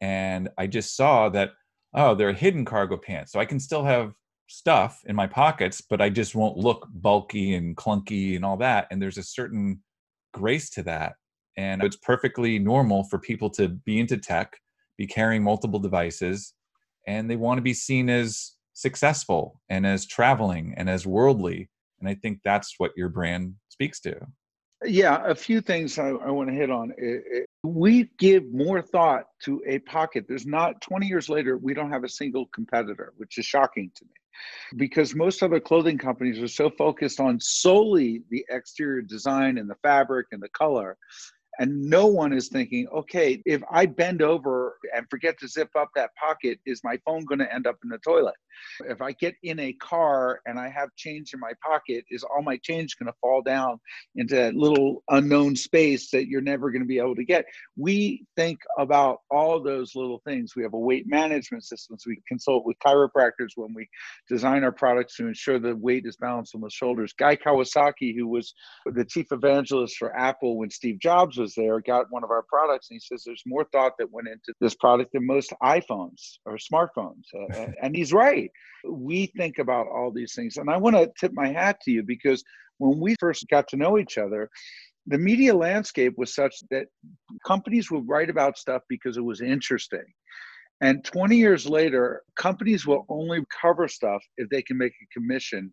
And 0.00 0.48
I 0.58 0.66
just 0.66 0.96
saw 0.96 1.28
that, 1.28 1.52
oh, 1.94 2.14
they're 2.16 2.32
hidden 2.32 2.64
cargo 2.64 2.96
pants. 2.96 3.32
So 3.32 3.38
I 3.38 3.44
can 3.44 3.60
still 3.60 3.84
have 3.84 4.12
stuff 4.48 5.00
in 5.06 5.14
my 5.14 5.28
pockets, 5.28 5.80
but 5.80 6.00
I 6.00 6.10
just 6.10 6.34
won't 6.34 6.56
look 6.56 6.88
bulky 6.90 7.54
and 7.54 7.76
clunky 7.76 8.34
and 8.34 8.44
all 8.44 8.56
that. 8.58 8.88
And 8.90 9.00
there's 9.00 9.18
a 9.18 9.22
certain 9.22 9.80
grace 10.32 10.70
to 10.70 10.82
that. 10.84 11.14
And 11.56 11.82
it's 11.82 11.96
perfectly 11.96 12.58
normal 12.58 13.04
for 13.04 13.18
people 13.18 13.50
to 13.50 13.68
be 13.68 14.00
into 14.00 14.16
tech, 14.16 14.56
be 14.96 15.06
carrying 15.06 15.42
multiple 15.42 15.78
devices, 15.78 16.54
and 17.06 17.30
they 17.30 17.36
want 17.36 17.58
to 17.58 17.62
be 17.62 17.74
seen 17.74 18.08
as 18.08 18.52
successful 18.72 19.60
and 19.68 19.86
as 19.86 20.06
traveling 20.06 20.74
and 20.76 20.88
as 20.88 21.06
worldly. 21.06 21.68
And 22.00 22.08
I 22.08 22.14
think 22.14 22.40
that's 22.42 22.76
what 22.78 22.92
your 22.96 23.10
brand 23.10 23.54
speaks 23.68 24.00
to. 24.00 24.16
Yeah, 24.84 25.22
a 25.24 25.34
few 25.34 25.60
things 25.60 25.98
I, 25.98 26.08
I 26.08 26.30
want 26.30 26.48
to 26.48 26.54
hit 26.54 26.70
on. 26.70 26.92
It, 26.96 27.22
it, 27.30 27.46
we 27.62 28.10
give 28.18 28.50
more 28.52 28.82
thought 28.82 29.26
to 29.44 29.62
a 29.66 29.78
pocket. 29.80 30.24
There's 30.26 30.46
not 30.46 30.80
20 30.80 31.06
years 31.06 31.28
later, 31.28 31.58
we 31.58 31.74
don't 31.74 31.90
have 31.90 32.02
a 32.02 32.08
single 32.08 32.46
competitor, 32.46 33.12
which 33.16 33.38
is 33.38 33.44
shocking 33.44 33.92
to 33.94 34.04
me 34.06 34.21
because 34.76 35.14
most 35.14 35.42
other 35.42 35.60
clothing 35.60 35.98
companies 35.98 36.40
are 36.40 36.48
so 36.48 36.70
focused 36.70 37.20
on 37.20 37.38
solely 37.40 38.22
the 38.30 38.44
exterior 38.48 39.02
design 39.02 39.58
and 39.58 39.68
the 39.68 39.76
fabric 39.82 40.28
and 40.32 40.42
the 40.42 40.48
color. 40.50 40.96
And 41.58 41.82
no 41.82 42.06
one 42.06 42.32
is 42.32 42.48
thinking, 42.48 42.88
okay, 42.88 43.42
if 43.44 43.62
I 43.70 43.86
bend 43.86 44.22
over 44.22 44.78
and 44.96 45.06
forget 45.10 45.38
to 45.40 45.48
zip 45.48 45.68
up 45.78 45.90
that 45.94 46.10
pocket, 46.16 46.58
is 46.64 46.80
my 46.82 46.98
phone 47.04 47.24
going 47.26 47.40
to 47.40 47.54
end 47.54 47.66
up 47.66 47.76
in 47.84 47.90
the 47.90 47.98
toilet? 47.98 48.34
If 48.86 49.02
I 49.02 49.12
get 49.12 49.34
in 49.42 49.58
a 49.60 49.72
car 49.74 50.40
and 50.46 50.58
I 50.58 50.68
have 50.68 50.88
change 50.96 51.34
in 51.34 51.40
my 51.40 51.52
pocket, 51.62 52.04
is 52.10 52.22
all 52.22 52.42
my 52.42 52.56
change 52.58 52.96
going 52.98 53.12
to 53.12 53.18
fall 53.20 53.42
down 53.42 53.80
into 54.16 54.34
that 54.34 54.54
little 54.54 55.02
unknown 55.10 55.56
space 55.56 56.10
that 56.10 56.26
you're 56.26 56.40
never 56.40 56.70
going 56.70 56.82
to 56.82 56.88
be 56.88 56.98
able 56.98 57.16
to 57.16 57.24
get? 57.24 57.44
We 57.76 58.24
think 58.36 58.58
about 58.78 59.18
all 59.30 59.62
those 59.62 59.94
little 59.94 60.22
things. 60.26 60.54
We 60.56 60.62
have 60.62 60.74
a 60.74 60.78
weight 60.78 61.06
management 61.06 61.64
system. 61.64 61.98
So 61.98 62.08
we 62.08 62.22
consult 62.26 62.64
with 62.64 62.78
chiropractors 62.84 63.50
when 63.56 63.74
we 63.74 63.88
design 64.28 64.64
our 64.64 64.72
products 64.72 65.16
to 65.16 65.26
ensure 65.26 65.58
the 65.58 65.76
weight 65.76 66.06
is 66.06 66.16
balanced 66.16 66.54
on 66.54 66.62
the 66.62 66.70
shoulders. 66.70 67.12
Guy 67.18 67.36
Kawasaki, 67.36 68.14
who 68.16 68.28
was 68.28 68.54
the 68.86 69.04
chief 69.04 69.26
evangelist 69.32 69.96
for 69.98 70.16
Apple 70.16 70.56
when 70.56 70.70
Steve 70.70 70.98
Jobs 70.98 71.38
was 71.42 71.54
there, 71.54 71.80
got 71.80 72.06
one 72.10 72.24
of 72.24 72.30
our 72.30 72.44
products 72.48 72.88
and 72.90 72.96
he 72.96 73.00
says 73.00 73.22
there's 73.24 73.42
more 73.46 73.66
thought 73.72 73.92
that 73.98 74.10
went 74.10 74.28
into 74.28 74.54
this 74.60 74.74
product 74.74 75.12
than 75.12 75.26
most 75.26 75.52
iPhones 75.62 76.38
or 76.46 76.56
smartphones. 76.56 77.24
Uh, 77.34 77.66
and 77.82 77.94
he's 77.94 78.12
right. 78.12 78.50
We 78.88 79.26
think 79.36 79.58
about 79.58 79.86
all 79.88 80.12
these 80.12 80.34
things. 80.34 80.56
And 80.56 80.70
I 80.70 80.76
want 80.76 80.96
to 80.96 81.10
tip 81.18 81.32
my 81.34 81.48
hat 81.48 81.80
to 81.82 81.90
you 81.90 82.02
because 82.02 82.42
when 82.78 83.00
we 83.00 83.16
first 83.20 83.46
got 83.50 83.68
to 83.68 83.76
know 83.76 83.98
each 83.98 84.18
other, 84.18 84.48
the 85.06 85.18
media 85.18 85.54
landscape 85.54 86.14
was 86.16 86.34
such 86.34 86.54
that 86.70 86.86
companies 87.46 87.90
would 87.90 88.08
write 88.08 88.30
about 88.30 88.56
stuff 88.56 88.82
because 88.88 89.16
it 89.16 89.24
was 89.24 89.40
interesting. 89.40 90.04
And 90.80 91.04
20 91.04 91.36
years 91.36 91.66
later, 91.66 92.22
companies 92.36 92.86
will 92.86 93.04
only 93.08 93.40
cover 93.60 93.88
stuff 93.88 94.22
if 94.36 94.48
they 94.48 94.62
can 94.62 94.78
make 94.78 94.92
a 94.92 95.18
commission 95.18 95.72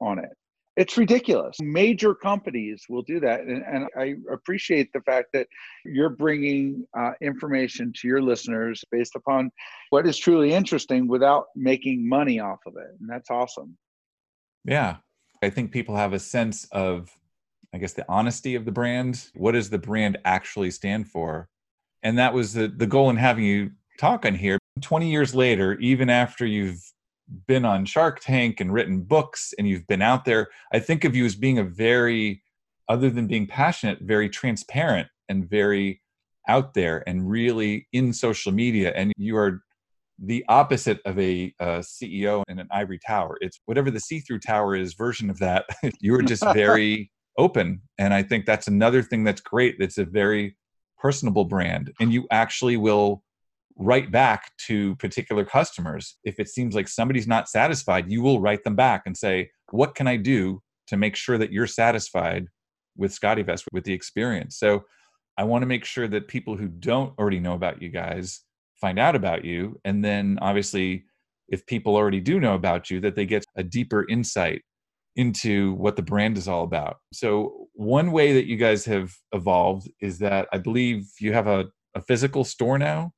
on 0.00 0.18
it. 0.18 0.32
It's 0.76 0.96
ridiculous. 0.96 1.56
Major 1.60 2.14
companies 2.14 2.84
will 2.88 3.02
do 3.02 3.20
that. 3.20 3.40
And, 3.40 3.62
and 3.66 3.88
I 3.98 4.14
appreciate 4.32 4.92
the 4.92 5.00
fact 5.00 5.28
that 5.34 5.46
you're 5.84 6.10
bringing 6.10 6.86
uh, 6.96 7.12
information 7.20 7.92
to 8.00 8.08
your 8.08 8.22
listeners 8.22 8.84
based 8.90 9.16
upon 9.16 9.50
what 9.90 10.06
is 10.06 10.16
truly 10.16 10.52
interesting 10.52 11.08
without 11.08 11.46
making 11.56 12.08
money 12.08 12.38
off 12.38 12.60
of 12.66 12.74
it. 12.76 12.96
And 13.00 13.08
that's 13.08 13.30
awesome. 13.30 13.76
Yeah. 14.64 14.96
I 15.42 15.50
think 15.50 15.72
people 15.72 15.96
have 15.96 16.12
a 16.12 16.18
sense 16.18 16.66
of, 16.70 17.10
I 17.74 17.78
guess, 17.78 17.94
the 17.94 18.04
honesty 18.08 18.54
of 18.54 18.64
the 18.64 18.72
brand. 18.72 19.28
What 19.34 19.52
does 19.52 19.70
the 19.70 19.78
brand 19.78 20.18
actually 20.24 20.70
stand 20.70 21.08
for? 21.08 21.48
And 22.02 22.18
that 22.18 22.32
was 22.32 22.54
the, 22.54 22.68
the 22.68 22.86
goal 22.86 23.10
in 23.10 23.16
having 23.16 23.44
you 23.44 23.72
talk 23.98 24.24
on 24.24 24.34
here. 24.34 24.58
20 24.80 25.10
years 25.10 25.34
later, 25.34 25.74
even 25.80 26.08
after 26.08 26.46
you've 26.46 26.80
been 27.46 27.64
on 27.64 27.84
Shark 27.84 28.20
Tank 28.20 28.60
and 28.60 28.72
written 28.72 29.02
books 29.02 29.54
and 29.58 29.68
you've 29.68 29.86
been 29.86 30.02
out 30.02 30.24
there, 30.24 30.48
I 30.72 30.78
think 30.78 31.04
of 31.04 31.14
you 31.14 31.24
as 31.24 31.34
being 31.34 31.58
a 31.58 31.64
very, 31.64 32.42
other 32.88 33.10
than 33.10 33.26
being 33.26 33.46
passionate, 33.46 34.00
very 34.00 34.28
transparent 34.28 35.08
and 35.28 35.48
very 35.48 36.02
out 36.48 36.74
there 36.74 37.04
and 37.06 37.30
really 37.30 37.86
in 37.92 38.12
social 38.12 38.52
media. 38.52 38.92
And 38.94 39.12
you 39.16 39.36
are 39.36 39.62
the 40.18 40.44
opposite 40.48 41.00
of 41.04 41.18
a, 41.18 41.54
a 41.60 41.78
CEO 41.78 42.42
in 42.48 42.58
an 42.58 42.68
ivory 42.70 42.98
tower. 42.98 43.38
It's 43.40 43.60
whatever 43.66 43.90
the 43.90 44.00
see 44.00 44.20
through 44.20 44.40
tower 44.40 44.76
is 44.76 44.94
version 44.94 45.30
of 45.30 45.38
that. 45.38 45.66
you 46.00 46.14
are 46.14 46.22
just 46.22 46.44
very 46.52 47.10
open. 47.38 47.80
And 47.98 48.12
I 48.12 48.22
think 48.22 48.44
that's 48.44 48.68
another 48.68 49.02
thing 49.02 49.24
that's 49.24 49.40
great. 49.40 49.76
It's 49.78 49.98
a 49.98 50.04
very 50.04 50.56
personable 50.98 51.44
brand. 51.44 51.92
And 52.00 52.12
you 52.12 52.26
actually 52.30 52.76
will 52.76 53.22
write 53.80 54.10
back 54.10 54.52
to 54.66 54.94
particular 54.96 55.44
customers. 55.44 56.16
If 56.22 56.38
it 56.38 56.48
seems 56.48 56.74
like 56.74 56.86
somebody's 56.86 57.26
not 57.26 57.48
satisfied, 57.48 58.10
you 58.10 58.22
will 58.22 58.40
write 58.40 58.62
them 58.62 58.76
back 58.76 59.02
and 59.06 59.16
say, 59.16 59.50
What 59.70 59.94
can 59.94 60.06
I 60.06 60.16
do 60.16 60.62
to 60.88 60.96
make 60.96 61.16
sure 61.16 61.38
that 61.38 61.50
you're 61.50 61.66
satisfied 61.66 62.46
with 62.96 63.12
SCOTTeVEST, 63.12 63.64
with 63.72 63.84
the 63.84 63.94
experience? 63.94 64.58
So 64.58 64.84
I 65.38 65.44
want 65.44 65.62
to 65.62 65.66
make 65.66 65.86
sure 65.86 66.06
that 66.08 66.28
people 66.28 66.56
who 66.56 66.68
don't 66.68 67.18
already 67.18 67.40
know 67.40 67.54
about 67.54 67.80
you 67.80 67.88
guys 67.88 68.42
find 68.78 68.98
out 68.98 69.16
about 69.16 69.44
you. 69.44 69.80
And 69.84 70.04
then 70.04 70.38
obviously, 70.42 71.04
if 71.48 71.64
people 71.66 71.96
already 71.96 72.20
do 72.20 72.38
know 72.38 72.54
about 72.54 72.90
you, 72.90 73.00
that 73.00 73.16
they 73.16 73.24
get 73.24 73.44
a 73.56 73.62
deeper 73.62 74.06
insight 74.08 74.62
into 75.16 75.72
what 75.74 75.96
the 75.96 76.02
brand 76.02 76.36
is 76.36 76.48
all 76.48 76.64
about. 76.64 76.98
So, 77.12 77.68
one 77.72 78.12
way 78.12 78.34
that 78.34 78.46
you 78.46 78.56
guys 78.56 78.84
have 78.84 79.14
evolved 79.32 79.90
is 80.00 80.18
that 80.18 80.48
I 80.52 80.58
believe 80.58 81.06
you 81.18 81.32
have 81.32 81.46
a, 81.46 81.66
a 81.94 82.02
physical 82.02 82.44
store 82.44 82.78
now. 82.78 83.12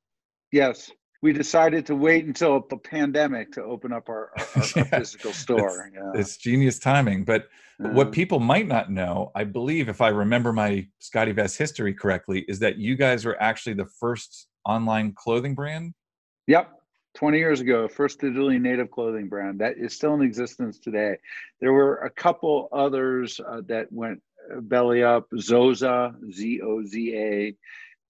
Yes, 0.52 0.90
we 1.22 1.32
decided 1.32 1.86
to 1.86 1.96
wait 1.96 2.26
until 2.26 2.66
the 2.68 2.76
pandemic 2.76 3.52
to 3.52 3.62
open 3.62 3.92
up 3.92 4.08
our, 4.08 4.30
our, 4.36 4.46
our 4.56 4.68
yeah, 4.76 4.84
physical 4.84 5.32
store. 5.32 5.86
It's, 5.86 5.94
yeah. 5.94 6.20
it's, 6.20 6.36
genius 6.36 6.78
timing. 6.78 7.24
But 7.24 7.46
um, 7.82 7.94
what 7.94 8.12
people 8.12 8.38
might 8.38 8.68
not 8.68 8.90
know, 8.90 9.30
I 9.34 9.44
believe, 9.44 9.88
if 9.88 10.00
I 10.00 10.08
remember 10.08 10.52
my 10.52 10.86
SCOTTeVEST 11.00 11.56
history 11.56 11.94
correctly, 11.94 12.44
is 12.48 12.58
that 12.58 12.76
you 12.76 12.96
guys 12.96 13.24
were 13.24 13.40
actually 13.40 13.74
the 13.74 13.86
first 13.98 14.48
online 14.66 15.12
clothing 15.12 15.54
brand. 15.54 15.94
Yep. 16.48 16.70
20 17.14 17.38
years 17.38 17.60
ago, 17.60 17.88
first 17.88 18.20
digitally 18.20 18.60
native 18.60 18.90
clothing 18.90 19.28
brand 19.28 19.60
that 19.60 19.76
is 19.76 19.94
still 19.94 20.14
in 20.14 20.22
existence 20.22 20.78
today. 20.78 21.16
There 21.60 21.72
were 21.72 21.96
a 21.98 22.10
couple 22.10 22.68
others 22.72 23.38
uh, 23.38 23.60
that 23.68 23.92
went 23.92 24.22
belly 24.62 25.02
up 25.02 25.28
Zoza, 25.36 26.14
Z 26.32 26.60
O 26.62 26.82
Z 26.84 27.14
A, 27.14 27.54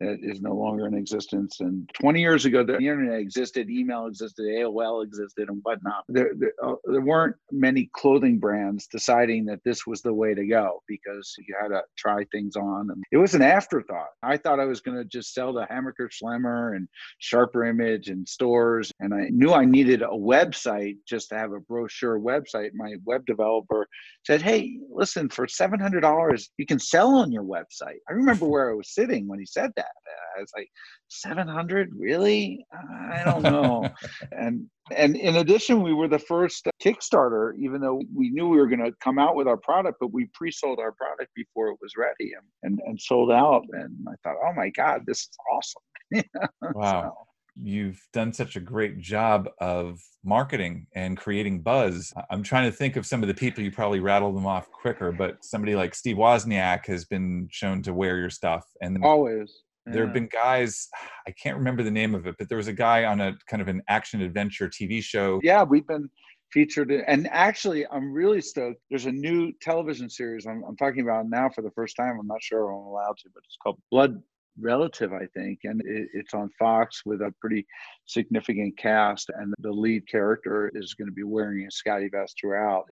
that 0.03 0.19
is 0.23 0.41
no 0.41 0.55
longer 0.55 0.87
in 0.87 0.95
existence. 0.95 1.61
And 1.61 1.89
20 1.95 2.21
years 2.21 2.45
ago, 2.45 2.65
the 2.65 2.77
internet 2.77 3.21
existed, 3.21 3.71
email 3.71 4.07
existed, 4.07 4.47
AOL 4.47 5.05
existed, 5.05 5.49
and 5.49 5.61
whatnot. 5.63 6.05
There, 6.09 6.33
there, 6.37 6.53
uh, 6.63 6.75
there, 6.85 7.01
weren't 7.01 7.37
many 7.51 7.89
clothing 7.93 8.39
brands 8.39 8.87
deciding 8.89 9.45
that 9.47 9.61
this 9.65 9.87
was 9.87 10.03
the 10.03 10.13
way 10.13 10.35
to 10.35 10.47
go 10.47 10.83
because 10.89 11.35
you 11.47 11.55
had 11.61 11.69
to 11.69 11.83
try 11.97 12.25
things 12.33 12.57
on. 12.57 12.91
And 12.91 13.05
it 13.13 13.19
was 13.19 13.35
an 13.35 13.43
afterthought. 13.43 14.09
I 14.23 14.37
thought 14.37 14.61
I 14.61 14.65
was 14.65 14.81
going 14.81 14.99
to 14.99 15.05
just 15.05 15.35
sell 15.35 15.53
the 15.53 15.67
Hammacher 15.67 16.09
Schlemmer 16.11 16.75
and 16.75 16.89
Sharper 17.19 17.65
Image 17.65 18.09
and 18.09 18.29
stores. 18.29 18.91
And 19.01 19.15
I 19.15 19.29
knew 19.31 19.53
I 19.53 19.65
needed 19.65 20.03
a 20.03 20.09
website 20.09 20.97
just 21.07 21.29
to 21.29 21.37
have 21.37 21.53
a 21.53 21.61
brochure 21.61 22.19
website. 22.19 22.71
My 22.75 22.97
web 23.05 23.25
developer 23.27 23.87
said, 24.27 24.43
Hey, 24.43 24.79
listen, 24.91 25.29
for 25.29 25.47
$700, 25.47 26.49
you 26.57 26.67
can 26.67 26.79
sell 26.79 27.15
on 27.17 27.31
your 27.31 27.45
website. 27.45 27.99
I 28.09 28.13
remember 28.13 28.47
where 28.47 28.71
I 28.71 28.75
was 28.75 28.93
sitting 28.95 29.29
when 29.29 29.39
he 29.39 29.47
said 29.47 29.71
that. 29.77 29.92
I 30.37 30.41
was 30.41 30.51
like, 30.57 30.69
700 31.09 31.91
really? 31.97 32.65
I 32.73 33.23
don't 33.25 33.43
know. 33.43 33.89
And 34.33 34.67
and 34.97 35.17
in 35.17 35.37
addition 35.37 35.83
we 35.83 35.95
were 35.95 36.09
the 36.09 36.19
first 36.19 36.69
kickstarter 36.83 37.53
even 37.59 37.81
though 37.81 38.03
we 38.15 38.31
knew 38.31 38.49
we 38.49 38.57
were 38.57 38.67
going 38.67 38.85
to 38.85 38.93
come 39.01 39.19
out 39.19 39.37
with 39.37 39.47
our 39.47 39.57
product 39.57 39.99
but 40.01 40.13
we 40.13 40.29
pre-sold 40.35 40.81
our 40.81 40.93
product 40.93 41.31
before 41.37 41.69
it 41.69 41.77
was 41.81 41.93
ready 41.97 42.33
and 42.33 42.47
and, 42.63 42.81
and 42.87 43.01
sold 43.01 43.31
out. 43.31 43.63
And 43.73 43.97
i 44.09 44.15
thought 44.23 44.37
oh 44.45 44.53
my 44.55 44.71
god 44.71 45.03
this 45.07 45.21
is 45.21 45.31
awesome. 45.53 45.83
Wow. 46.75 47.03
so, 47.03 47.27
you've 47.61 48.01
done 48.13 48.33
such 48.33 48.57
a 48.57 48.61
great 48.61 48.99
job 48.99 49.49
of 49.61 50.01
marketing 50.25 50.87
and 50.95 51.17
creating 51.17 51.61
buzz. 51.61 52.13
I'm 52.31 52.43
trying 52.43 52.71
to 52.71 52.77
think 52.77 52.97
of 52.97 53.07
some 53.07 53.23
of 53.23 53.29
the 53.29 53.35
people 53.35 53.63
you 53.63 53.71
probably 53.71 54.01
rattle 54.01 54.33
them 54.33 54.47
off 54.47 54.71
quicker, 54.71 55.13
but 55.13 55.45
somebody 55.45 55.75
like 55.75 55.95
Steve 55.95 56.17
Wozniak 56.17 56.87
has 56.87 57.05
been 57.05 57.49
shown 57.51 57.83
to 57.83 57.93
wear 57.93 58.19
your 58.19 58.31
stuff, 58.31 58.65
and 58.81 59.03
always. 59.05 59.62
Yeah. 59.87 59.93
There 59.93 60.03
have 60.03 60.11
mm. 60.11 60.15
been 60.15 60.29
guys, 60.33 60.89
I 61.27 61.33
can't 61.33 61.57
remember 61.57 61.83
the 61.83 61.91
name 61.91 62.15
of 62.15 62.27
it, 62.27 62.37
but 62.39 62.49
there 62.49 62.59
was 62.59 62.69
a 62.69 62.73
guy 62.73 63.05
on 63.05 63.21
a 63.21 63.37
kind 63.49 63.63
of 63.63 63.69
an 63.69 63.83
action 63.89 64.23
adventure 64.23 64.69
TV 64.69 65.03
show. 65.03 65.41
Yeah, 65.43 65.63
we've 65.63 65.87
been 65.87 66.09
featured 66.53 66.93
and 66.93 67.27
actually 67.31 67.87
i'm 67.87 68.13
really 68.13 68.39
stoked 68.39 68.79
there's 68.91 69.07
a 69.07 69.11
new 69.11 69.51
television 69.63 70.11
series 70.11 70.47
I'm, 70.47 70.63
I'm, 70.69 70.77
talking 70.77 71.01
about 71.01 71.27
now 71.27 71.49
for 71.49 71.63
the 71.63 71.71
first 71.71 71.97
time 71.97 72.19
i'm 72.21 72.27
not 72.27 72.43
sure 72.43 72.71
i'm 72.71 72.87
allowed 72.89 73.17
to 73.23 73.31
but 73.33 73.43
it's 73.47 73.57
called 73.63 73.79
blood 73.91 74.23
relative, 74.61 75.13
I 75.13 75.27
think, 75.35 75.61
and 75.65 75.81
it, 75.85 76.09
it's 76.13 76.35
on 76.35 76.51
Fox 76.59 77.03
with 77.05 77.21
a 77.23 77.33
pretty 77.41 77.67
significant 78.07 78.77
cast, 78.77 79.31
and 79.37 79.55
the 79.59 79.73
lead 79.73 80.07
character 80.09 80.71
is 80.75 80.95
going 80.95 81.09
to 81.09 81.15
be 81.15 81.25
wearing 81.25 81.67
a 81.67 81.71
SCOTTeVEST 81.71 82.35
throughout. 82.41 82.85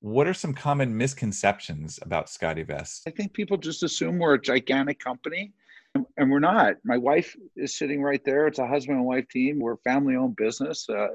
What 0.00 0.26
are 0.26 0.34
some 0.34 0.54
common 0.54 0.96
misconceptions 0.96 1.98
about 2.02 2.28
SCOTTeVEST? 2.28 3.02
I 3.06 3.10
think 3.10 3.32
people 3.32 3.56
just 3.56 3.82
assume 3.82 4.18
we're 4.18 4.34
a 4.34 4.40
gigantic 4.40 4.98
company 4.98 5.52
and 6.16 6.30
we're 6.30 6.40
not. 6.40 6.74
My 6.84 6.96
wife 6.96 7.36
is 7.56 7.76
sitting 7.76 8.02
right 8.02 8.22
there. 8.24 8.46
It's 8.46 8.58
a 8.58 8.66
husband 8.66 8.98
and 8.98 9.06
wife 9.06 9.28
team. 9.28 9.58
We're 9.58 9.74
a 9.74 9.78
family 9.78 10.16
owned 10.16 10.36
business. 10.36 10.88
Uh, 10.88 11.08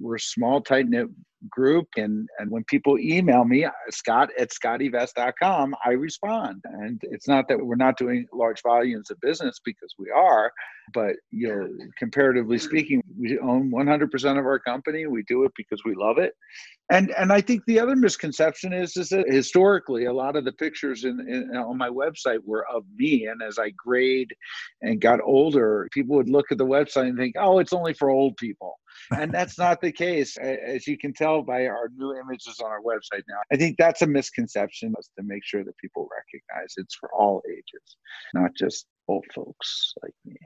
we're 0.00 0.18
small, 0.18 0.60
tight 0.60 0.88
knit 0.88 1.08
group. 1.50 1.88
And, 1.96 2.28
and 2.38 2.50
when 2.50 2.64
people 2.64 2.98
email 2.98 3.44
me, 3.44 3.64
uh, 3.64 3.70
Scott 3.90 4.30
at 4.38 4.50
scottevest.com, 4.50 5.74
I 5.84 5.90
respond. 5.90 6.62
And 6.64 7.00
it's 7.04 7.28
not 7.28 7.48
that 7.48 7.64
we're 7.64 7.76
not 7.76 7.96
doing 7.96 8.26
large 8.32 8.62
volumes 8.62 9.10
of 9.10 9.20
business 9.20 9.60
because 9.64 9.94
we 9.98 10.10
are, 10.10 10.52
but 10.94 11.16
you 11.30 11.48
know, 11.48 11.68
comparatively 11.98 12.58
speaking, 12.58 13.02
we 13.18 13.38
own 13.38 13.70
100% 13.70 14.38
of 14.38 14.46
our 14.46 14.58
company. 14.58 15.06
We 15.06 15.22
do 15.24 15.44
it 15.44 15.52
because 15.56 15.82
we 15.84 15.94
love 15.94 16.18
it. 16.18 16.34
And, 16.90 17.10
and 17.16 17.32
I 17.32 17.40
think 17.40 17.64
the 17.64 17.80
other 17.80 17.96
misconception 17.96 18.72
is, 18.72 18.96
is 18.96 19.08
that 19.10 19.24
historically, 19.28 20.06
a 20.06 20.12
lot 20.12 20.36
of 20.36 20.44
the 20.44 20.52
pictures 20.52 21.04
in, 21.04 21.20
in 21.28 21.56
on 21.56 21.78
my 21.78 21.88
website 21.88 22.40
were 22.44 22.66
of 22.68 22.84
me. 22.96 23.26
And 23.26 23.40
as 23.42 23.58
I 23.58 23.70
grayed 23.70 24.28
and 24.82 25.00
got 25.00 25.20
older, 25.24 25.88
people 25.92 26.16
would 26.16 26.28
look 26.28 26.52
at 26.52 26.58
the 26.58 26.66
website 26.66 27.08
and 27.08 27.16
think, 27.16 27.36
oh, 27.38 27.60
it's 27.60 27.72
only 27.72 27.94
for 27.94 28.10
old 28.10 28.36
people 28.36 28.78
And 29.10 29.32
that's 29.32 29.58
not 29.58 29.80
the 29.80 29.92
case, 29.92 30.36
as 30.36 30.86
you 30.86 30.96
can 30.98 31.12
tell 31.12 31.42
by 31.42 31.66
our 31.66 31.90
new 31.96 32.14
images 32.16 32.60
on 32.60 32.70
our 32.70 32.80
website 32.80 33.22
now. 33.28 33.38
I 33.52 33.56
think 33.56 33.76
that's 33.76 34.02
a 34.02 34.06
misconception 34.06 34.94
is 34.98 35.10
to 35.18 35.24
make 35.24 35.44
sure 35.44 35.64
that 35.64 35.76
people 35.78 36.08
recognize 36.10 36.74
it's 36.76 36.94
for 36.94 37.10
all 37.12 37.42
ages, 37.50 37.96
not 38.34 38.50
just 38.56 38.86
old 39.08 39.24
folks 39.34 39.94
like 40.02 40.14
me 40.24 40.36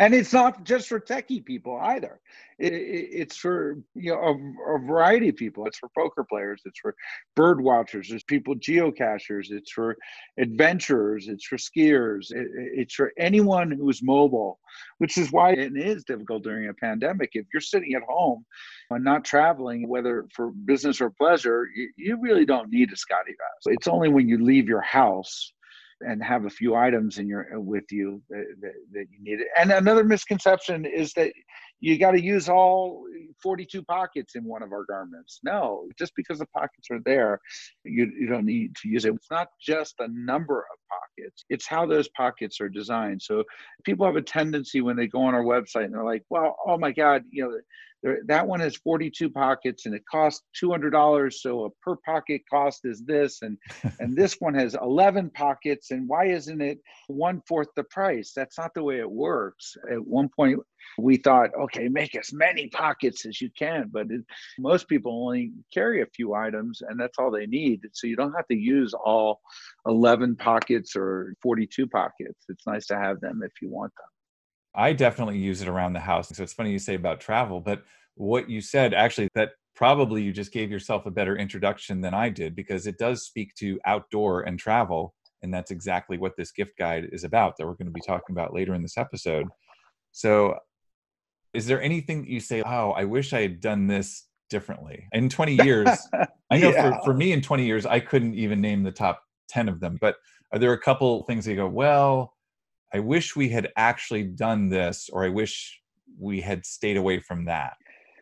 and 0.00 0.14
it's 0.14 0.32
not 0.32 0.64
just 0.64 0.88
for 0.88 0.98
techie 0.98 1.44
people 1.44 1.78
either. 1.78 2.20
It, 2.58 2.72
it, 2.72 3.08
it's 3.12 3.36
for 3.36 3.78
you 3.94 4.12
know 4.12 4.20
a, 4.20 4.74
a, 4.74 4.78
variety 4.78 5.28
of 5.28 5.36
people. 5.36 5.66
It's 5.66 5.78
for 5.78 5.90
poker 5.96 6.24
players 6.28 6.62
it's 6.64 6.78
for 6.80 6.94
bird 7.36 7.60
watchers 7.60 8.08
there's 8.08 8.24
people 8.24 8.54
geocachers 8.54 9.50
it's 9.50 9.70
for 9.70 9.96
adventurers 10.38 11.28
it's 11.28 11.46
for 11.46 11.56
skiers 11.56 12.32
it, 12.32 12.48
it's 12.52 12.94
for 12.94 13.12
anyone 13.18 13.70
who's 13.70 14.02
mobile 14.02 14.58
which 14.98 15.16
is 15.16 15.32
why 15.32 15.52
it 15.52 15.76
is 15.76 16.04
difficult 16.04 16.42
during 16.42 16.68
a 16.68 16.74
pandemic. 16.74 17.30
If 17.34 17.46
you're 17.52 17.60
sitting 17.60 17.94
at 17.94 18.02
home 18.02 18.44
and 18.90 19.04
not 19.04 19.24
traveling 19.24 19.88
whether 19.88 20.26
for 20.34 20.50
business 20.50 21.00
or 21.00 21.10
pleasure 21.10 21.68
you, 21.74 21.90
you 21.96 22.20
really 22.20 22.44
don't 22.44 22.70
need 22.70 22.90
a 22.90 22.96
SCOTTeVEST 22.96 23.74
it's 23.74 23.88
only 23.88 24.08
when 24.08 24.28
you 24.28 24.42
leave 24.42 24.68
your 24.68 24.80
house 24.80 25.52
and 26.00 26.22
have 26.22 26.44
a 26.44 26.50
few 26.50 26.74
items 26.74 27.18
in 27.18 27.28
your 27.28 27.46
uh, 27.54 27.60
with 27.60 27.90
you 27.90 28.22
that, 28.30 28.44
that, 28.60 28.72
that 28.92 29.06
you 29.10 29.22
need. 29.22 29.40
And 29.58 29.70
another 29.70 30.04
misconception 30.04 30.84
is 30.84 31.12
that 31.14 31.32
you 31.80 31.98
got 31.98 32.12
to 32.12 32.22
use 32.22 32.48
all 32.48 33.04
42 33.42 33.82
pockets 33.82 34.34
in 34.34 34.44
one 34.44 34.62
of 34.62 34.72
our 34.72 34.84
garments. 34.84 35.40
No, 35.42 35.88
just 35.98 36.14
because 36.16 36.38
the 36.38 36.46
pockets 36.46 36.88
are 36.90 37.00
there, 37.04 37.40
you, 37.84 38.10
you 38.18 38.26
don't 38.26 38.46
need 38.46 38.74
to 38.76 38.88
use 38.88 39.04
it. 39.04 39.14
It's 39.14 39.30
not 39.30 39.48
just 39.60 39.96
the 39.98 40.08
number 40.08 40.60
of 40.60 40.78
pockets, 40.88 41.44
it's 41.48 41.66
how 41.66 41.86
those 41.86 42.08
pockets 42.08 42.60
are 42.60 42.68
designed. 42.68 43.22
So 43.22 43.44
people 43.84 44.06
have 44.06 44.16
a 44.16 44.22
tendency 44.22 44.80
when 44.80 44.96
they 44.96 45.06
go 45.06 45.22
on 45.22 45.34
our 45.34 45.44
website 45.44 45.84
and 45.84 45.94
they're 45.94 46.04
like, 46.04 46.24
well, 46.30 46.56
oh 46.66 46.78
my 46.78 46.92
God, 46.92 47.24
you 47.30 47.44
know, 47.44 47.56
there, 48.02 48.20
that 48.26 48.46
one 48.46 48.60
has 48.60 48.76
42 48.76 49.30
pockets 49.30 49.86
and 49.86 49.94
it 49.94 50.02
costs 50.10 50.42
$200 50.62 51.32
so 51.32 51.64
a 51.64 51.70
per 51.82 51.96
pocket 51.96 52.42
cost 52.50 52.80
is 52.84 53.02
this 53.04 53.42
and 53.42 53.58
and 54.00 54.16
this 54.16 54.36
one 54.38 54.54
has 54.54 54.74
11 54.80 55.30
pockets 55.30 55.90
and 55.90 56.08
why 56.08 56.26
isn't 56.26 56.60
it 56.60 56.78
one 57.08 57.42
fourth 57.46 57.68
the 57.76 57.84
price 57.84 58.32
that's 58.34 58.58
not 58.58 58.72
the 58.74 58.82
way 58.82 58.98
it 58.98 59.10
works 59.10 59.76
at 59.90 60.04
one 60.04 60.28
point 60.34 60.58
we 60.98 61.16
thought 61.16 61.50
okay 61.60 61.88
make 61.88 62.16
as 62.16 62.32
many 62.32 62.68
pockets 62.68 63.24
as 63.30 63.40
you 63.40 63.48
can 63.58 63.88
but 63.90 64.10
it, 64.10 64.20
most 64.58 64.88
people 64.88 65.24
only 65.24 65.52
carry 65.72 66.02
a 66.02 66.06
few 66.14 66.34
items 66.34 66.82
and 66.86 67.00
that's 67.00 67.18
all 67.18 67.30
they 67.30 67.46
need 67.46 67.80
so 67.92 68.06
you 68.06 68.16
don't 68.16 68.34
have 68.34 68.46
to 68.48 68.56
use 68.56 68.92
all 68.92 69.40
11 69.86 70.36
pockets 70.36 70.94
or 70.94 71.34
42 71.42 71.86
pockets 71.86 72.44
it's 72.50 72.66
nice 72.66 72.86
to 72.86 72.96
have 72.96 73.20
them 73.20 73.40
if 73.42 73.52
you 73.62 73.70
want 73.70 73.92
them 73.96 74.06
I 74.74 74.92
definitely 74.92 75.38
use 75.38 75.62
it 75.62 75.68
around 75.68 75.94
the 75.94 76.00
house. 76.00 76.28
So 76.28 76.42
it's 76.42 76.52
funny 76.52 76.70
you 76.70 76.78
say 76.78 76.94
about 76.94 77.20
travel, 77.20 77.60
but 77.60 77.82
what 78.14 78.50
you 78.50 78.60
said 78.60 78.94
actually 78.94 79.28
that 79.34 79.50
probably 79.74 80.22
you 80.22 80.32
just 80.32 80.52
gave 80.52 80.70
yourself 80.70 81.06
a 81.06 81.10
better 81.10 81.36
introduction 81.36 82.00
than 82.00 82.14
I 82.14 82.28
did 82.28 82.54
because 82.54 82.86
it 82.86 82.98
does 82.98 83.24
speak 83.24 83.54
to 83.56 83.80
outdoor 83.86 84.42
and 84.42 84.58
travel. 84.58 85.14
And 85.42 85.54
that's 85.54 85.70
exactly 85.70 86.18
what 86.18 86.36
this 86.36 86.52
gift 86.52 86.76
guide 86.78 87.08
is 87.12 87.24
about 87.24 87.56
that 87.56 87.66
we're 87.66 87.74
going 87.74 87.86
to 87.86 87.92
be 87.92 88.02
talking 88.06 88.34
about 88.34 88.52
later 88.52 88.74
in 88.74 88.82
this 88.82 88.98
episode. 88.98 89.46
So, 90.12 90.56
is 91.52 91.66
there 91.66 91.82
anything 91.82 92.22
that 92.22 92.28
you 92.28 92.40
say, 92.40 92.62
oh, 92.62 92.90
I 92.90 93.04
wish 93.04 93.32
I 93.32 93.42
had 93.42 93.60
done 93.60 93.86
this 93.86 94.26
differently? 94.48 95.06
In 95.12 95.28
20 95.28 95.54
years, 95.64 95.88
I 96.50 96.58
know 96.58 96.70
yeah. 96.70 96.98
for, 96.98 97.04
for 97.06 97.14
me 97.14 97.32
in 97.32 97.40
20 97.40 97.64
years, 97.64 97.86
I 97.86 98.00
couldn't 98.00 98.34
even 98.34 98.60
name 98.60 98.82
the 98.82 98.92
top 98.92 99.22
10 99.48 99.68
of 99.68 99.80
them, 99.80 99.98
but 100.00 100.16
are 100.52 100.58
there 100.58 100.72
a 100.72 100.80
couple 100.80 101.22
things 101.24 101.44
that 101.44 101.52
you 101.52 101.56
go, 101.56 101.68
well, 101.68 102.34
I 102.92 102.98
wish 103.00 103.36
we 103.36 103.48
had 103.48 103.68
actually 103.76 104.24
done 104.24 104.68
this, 104.68 105.08
or 105.12 105.24
I 105.24 105.28
wish 105.28 105.80
we 106.18 106.40
had 106.40 106.66
stayed 106.66 106.96
away 106.96 107.20
from 107.20 107.44
that? 107.44 107.74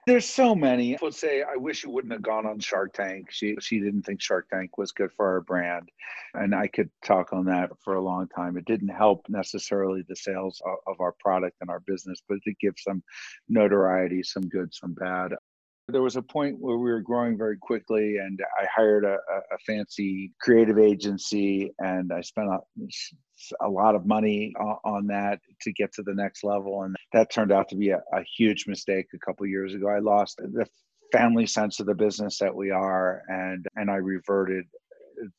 There's 0.08 0.26
so 0.26 0.54
many. 0.54 0.94
I 0.94 0.98
would 1.02 1.14
say 1.14 1.42
I 1.42 1.56
wish 1.56 1.84
you 1.84 1.90
wouldn't 1.90 2.14
have 2.14 2.22
gone 2.22 2.46
on 2.46 2.60
Shark 2.60 2.94
Tank. 2.94 3.26
She 3.30 3.56
she 3.60 3.78
didn't 3.78 4.04
think 4.04 4.22
Shark 4.22 4.48
Tank 4.48 4.78
was 4.78 4.90
good 4.90 5.12
for 5.12 5.28
our 5.28 5.42
brand, 5.42 5.90
and 6.32 6.54
I 6.54 6.66
could 6.66 6.88
talk 7.04 7.34
on 7.34 7.44
that 7.44 7.72
for 7.84 7.94
a 7.94 8.00
long 8.00 8.26
time. 8.34 8.56
It 8.56 8.64
didn't 8.64 8.88
help 8.88 9.26
necessarily 9.28 10.02
the 10.08 10.16
sales 10.16 10.62
of, 10.64 10.94
of 10.94 11.00
our 11.02 11.12
product 11.20 11.58
and 11.60 11.68
our 11.68 11.80
business, 11.80 12.22
but 12.26 12.38
it 12.46 12.56
gives 12.58 12.84
some 12.84 13.02
notoriety, 13.50 14.22
some 14.22 14.48
good, 14.48 14.72
some 14.72 14.94
bad. 14.94 15.34
There 15.88 16.02
was 16.02 16.16
a 16.16 16.22
point 16.22 16.58
where 16.58 16.78
we 16.78 16.90
were 16.90 17.02
growing 17.02 17.36
very 17.36 17.58
quickly, 17.58 18.16
and 18.16 18.40
I 18.58 18.66
hired 18.74 19.04
a, 19.04 19.18
a 19.52 19.58
fancy 19.66 20.32
creative 20.40 20.78
agency, 20.78 21.74
and 21.80 22.14
I 22.14 22.22
spent 22.22 22.48
a, 23.60 23.68
lot 23.68 23.94
of 23.94 24.06
money 24.06 24.52
on 24.84 25.06
that 25.06 25.40
to 25.62 25.72
get 25.72 25.92
to 25.94 26.02
the 26.02 26.14
next 26.14 26.44
level. 26.44 26.82
And 26.82 26.96
that 27.12 27.30
turned 27.30 27.52
out 27.52 27.68
to 27.70 27.76
be 27.76 27.90
a, 27.90 28.00
a 28.12 28.22
huge 28.36 28.66
mistake 28.66 29.06
a 29.14 29.18
couple 29.18 29.46
years 29.46 29.74
ago. 29.74 29.88
I 29.88 29.98
lost 29.98 30.38
the 30.38 30.66
family 31.12 31.46
sense 31.46 31.80
of 31.80 31.86
the 31.86 31.94
business 31.94 32.38
that 32.38 32.54
we 32.54 32.70
are, 32.70 33.22
and 33.28 33.66
and 33.76 33.90
I 33.90 33.96
reverted 33.96 34.66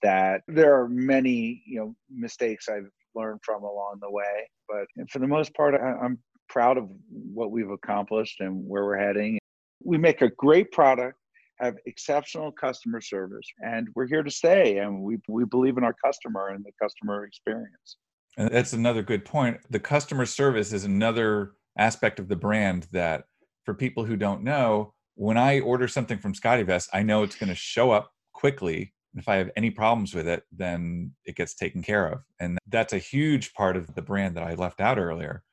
that. 0.01 0.41
There 0.47 0.79
are 0.79 0.89
many 0.89 1.63
you 1.65 1.79
know 1.79 1.95
mistakes 2.09 2.67
I've 2.69 2.89
learned 3.15 3.41
from 3.43 3.63
along 3.63 3.99
the 4.01 4.11
way, 4.11 4.49
but 4.67 4.87
for 5.09 5.19
the 5.19 5.27
most 5.27 5.53
part, 5.53 5.75
I'm 5.75 6.19
proud 6.47 6.77
of 6.77 6.89
what 7.09 7.51
we've 7.51 7.69
accomplished 7.69 8.39
and 8.39 8.67
where 8.67 8.85
we're 8.85 8.97
heading. 8.97 9.39
We 9.83 9.97
make 9.97 10.21
a 10.21 10.29
great 10.29 10.71
product 10.71 11.18
have 11.59 11.75
exceptional 11.85 12.51
customer 12.51 13.01
service 13.01 13.45
and 13.59 13.87
we're 13.95 14.07
here 14.07 14.23
to 14.23 14.31
stay 14.31 14.77
and 14.77 15.01
we, 15.01 15.17
we 15.27 15.45
believe 15.45 15.77
in 15.77 15.83
our 15.83 15.95
customer 16.03 16.49
and 16.49 16.63
the 16.63 16.71
customer 16.81 17.25
experience. 17.25 17.97
And 18.37 18.49
that's 18.49 18.73
another 18.73 19.01
good 19.01 19.25
point. 19.25 19.57
The 19.69 19.79
customer 19.79 20.25
service 20.25 20.71
is 20.71 20.85
another 20.85 21.53
aspect 21.77 22.19
of 22.19 22.27
the 22.27 22.35
brand 22.35 22.87
that 22.91 23.25
for 23.65 23.73
people 23.73 24.05
who 24.05 24.15
don't 24.15 24.43
know 24.43 24.93
when 25.15 25.37
i 25.37 25.59
order 25.59 25.87
something 25.87 26.17
from 26.17 26.33
SCOTTeVEST 26.33 26.89
i 26.93 27.03
know 27.03 27.23
it's 27.23 27.35
going 27.35 27.49
to 27.49 27.55
show 27.55 27.91
up 27.91 28.11
quickly 28.33 28.93
And 29.13 29.21
if 29.21 29.27
i 29.29 29.35
have 29.35 29.51
any 29.55 29.69
problems 29.69 30.13
with 30.13 30.27
it 30.27 30.43
then 30.51 31.13
it 31.25 31.35
gets 31.35 31.55
taken 31.55 31.81
care 31.81 32.07
of. 32.07 32.19
And 32.39 32.57
that's 32.67 32.93
a 32.93 32.97
huge 32.97 33.53
part 33.53 33.77
of 33.77 33.93
the 33.95 34.01
brand 34.01 34.35
that 34.35 34.43
i 34.43 34.55
left 34.55 34.81
out 34.81 34.97
earlier 34.97 35.43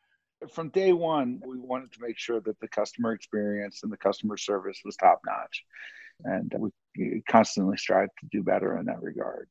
from 0.46 0.70
day 0.70 0.92
one, 0.92 1.40
we 1.46 1.59
wanted 1.59 1.92
to 1.92 2.00
make 2.00 2.18
sure 2.18 2.40
that 2.40 2.59
the 2.61 2.68
customer 2.68 3.12
experience 3.12 3.80
and 3.82 3.92
the 3.92 3.96
customer 3.96 4.37
service 4.37 4.80
was 4.85 4.96
top 4.96 5.20
notch. 5.26 5.64
And 6.24 6.52
we 6.96 7.22
constantly 7.28 7.76
strive 7.76 8.09
to 8.20 8.26
do 8.30 8.42
better 8.42 8.78
in 8.78 8.87
that 8.87 9.02
regard. 9.02 9.48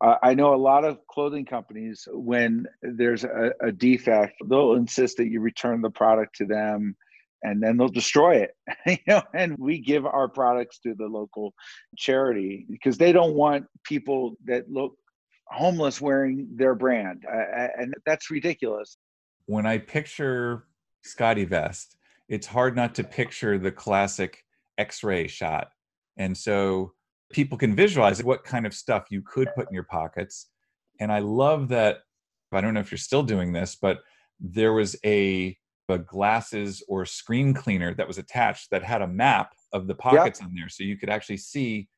Uh, 0.00 0.14
I 0.22 0.34
know 0.34 0.54
a 0.54 0.56
lot 0.56 0.84
of 0.84 0.98
clothing 1.08 1.44
companies, 1.44 2.06
when 2.10 2.66
there's 2.82 3.24
a, 3.24 3.52
a, 3.60 3.72
defect, 3.72 4.34
they'll 4.48 4.74
insist 4.74 5.16
that 5.16 5.28
you 5.28 5.40
return 5.40 5.82
the 5.82 5.90
product 5.90 6.36
to 6.36 6.46
them 6.46 6.96
and 7.42 7.60
then 7.60 7.76
they'll 7.76 7.88
destroy 7.88 8.36
it. 8.36 8.56
you 8.86 8.96
know, 9.08 9.22
and 9.34 9.56
we 9.58 9.80
give 9.80 10.06
our 10.06 10.28
products 10.28 10.78
to 10.80 10.94
the 10.94 11.06
local 11.06 11.52
charity 11.96 12.64
because 12.70 12.96
they 12.96 13.12
don't 13.12 13.34
want 13.34 13.66
people 13.84 14.36
that 14.44 14.70
look 14.70 14.94
homeless 15.48 16.00
wearing 16.00 16.48
their 16.54 16.76
brand. 16.76 17.24
Uh, 17.26 17.68
and 17.76 17.94
that's 18.06 18.30
ridiculous 18.30 18.98
when 19.48 19.64
I 19.64 19.78
picture 19.78 20.66
SCOTTeVEST, 21.06 21.96
it's 22.28 22.46
hard 22.46 22.76
not 22.76 22.94
to 22.96 23.02
picture 23.02 23.58
the 23.58 23.72
classic 23.72 24.44
X-ray 24.76 25.26
shot. 25.26 25.68
And 26.18 26.36
so 26.36 26.92
people 27.32 27.56
can 27.56 27.74
visualize 27.74 28.22
what 28.22 28.44
kind 28.44 28.66
of 28.66 28.74
stuff 28.74 29.06
you 29.10 29.22
could 29.22 29.48
put 29.56 29.66
in 29.66 29.74
your 29.74 29.84
pockets. 29.84 30.50
And 31.00 31.10
I 31.10 31.20
love 31.20 31.68
that. 31.68 32.00
I 32.52 32.60
don't 32.60 32.74
know 32.74 32.80
if 32.80 32.90
you're 32.90 32.98
still 32.98 33.22
doing 33.22 33.54
this, 33.54 33.74
but 33.74 34.00
there 34.38 34.74
was 34.74 34.96
a, 35.02 35.56
a 35.88 35.98
glasses 35.98 36.82
or 36.86 37.06
screen 37.06 37.54
cleaner 37.54 37.94
that 37.94 38.06
was 38.06 38.18
attached 38.18 38.70
that 38.70 38.84
had 38.84 39.00
a 39.00 39.08
map 39.08 39.54
of 39.72 39.86
the 39.86 39.94
pockets 39.94 40.40
yep. 40.40 40.50
in 40.50 40.54
there. 40.56 40.68
So 40.68 40.84
you 40.84 40.98
could 40.98 41.08
actually 41.08 41.38
see 41.38 41.88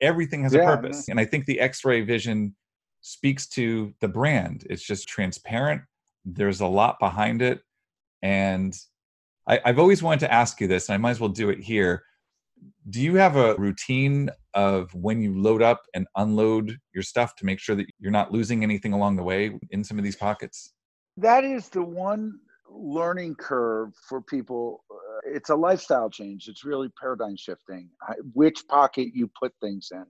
everything 0.00 0.42
has 0.44 0.54
yeah, 0.54 0.62
a 0.62 0.64
purpose. 0.64 1.10
And 1.10 1.20
I 1.20 1.26
think 1.26 1.44
the 1.44 1.60
X 1.60 1.84
ray 1.84 2.00
vision 2.00 2.56
speaks 3.02 3.46
to 3.48 3.92
the 4.00 4.08
brand. 4.08 4.66
It's 4.70 4.82
just 4.82 5.06
transparent 5.06 5.82
there's 6.26 6.60
a 6.60 6.66
lot 6.66 6.98
behind 6.98 7.40
it. 7.40 7.60
And 8.22 8.76
I, 9.48 9.60
I've 9.64 9.78
always 9.78 10.02
wanted 10.02 10.20
to 10.20 10.32
ask 10.32 10.60
you 10.60 10.66
this, 10.66 10.88
and 10.88 10.94
I 10.94 10.98
might 10.98 11.12
as 11.12 11.20
well 11.20 11.30
do 11.30 11.50
it 11.50 11.60
here. 11.60 12.02
Do 12.90 13.00
you 13.00 13.16
have 13.16 13.36
a 13.36 13.54
routine 13.56 14.30
of 14.54 14.92
when 14.94 15.20
you 15.20 15.40
load 15.40 15.62
up 15.62 15.82
and 15.94 16.06
unload 16.16 16.76
your 16.94 17.02
stuff 17.02 17.36
to 17.36 17.46
make 17.46 17.60
sure 17.60 17.76
that 17.76 17.86
you're 17.98 18.10
not 18.10 18.32
losing 18.32 18.62
anything 18.62 18.92
along 18.92 19.16
the 19.16 19.22
way 19.22 19.58
in 19.70 19.84
some 19.84 19.98
of 19.98 20.04
these 20.04 20.16
pockets? 20.16 20.72
That 21.16 21.44
is 21.44 21.68
the 21.68 21.82
one 21.82 22.40
learning 22.68 23.36
curve 23.36 23.92
for 24.08 24.20
people 24.20 24.84
it's 25.34 25.50
a 25.50 25.54
lifestyle 25.54 26.10
change. 26.10 26.48
It's 26.48 26.64
really 26.64 26.88
paradigm 27.00 27.36
shifting. 27.36 27.88
Which 28.32 28.66
pocket 28.68 29.08
you 29.14 29.30
put 29.40 29.52
things 29.60 29.88
in. 29.92 30.04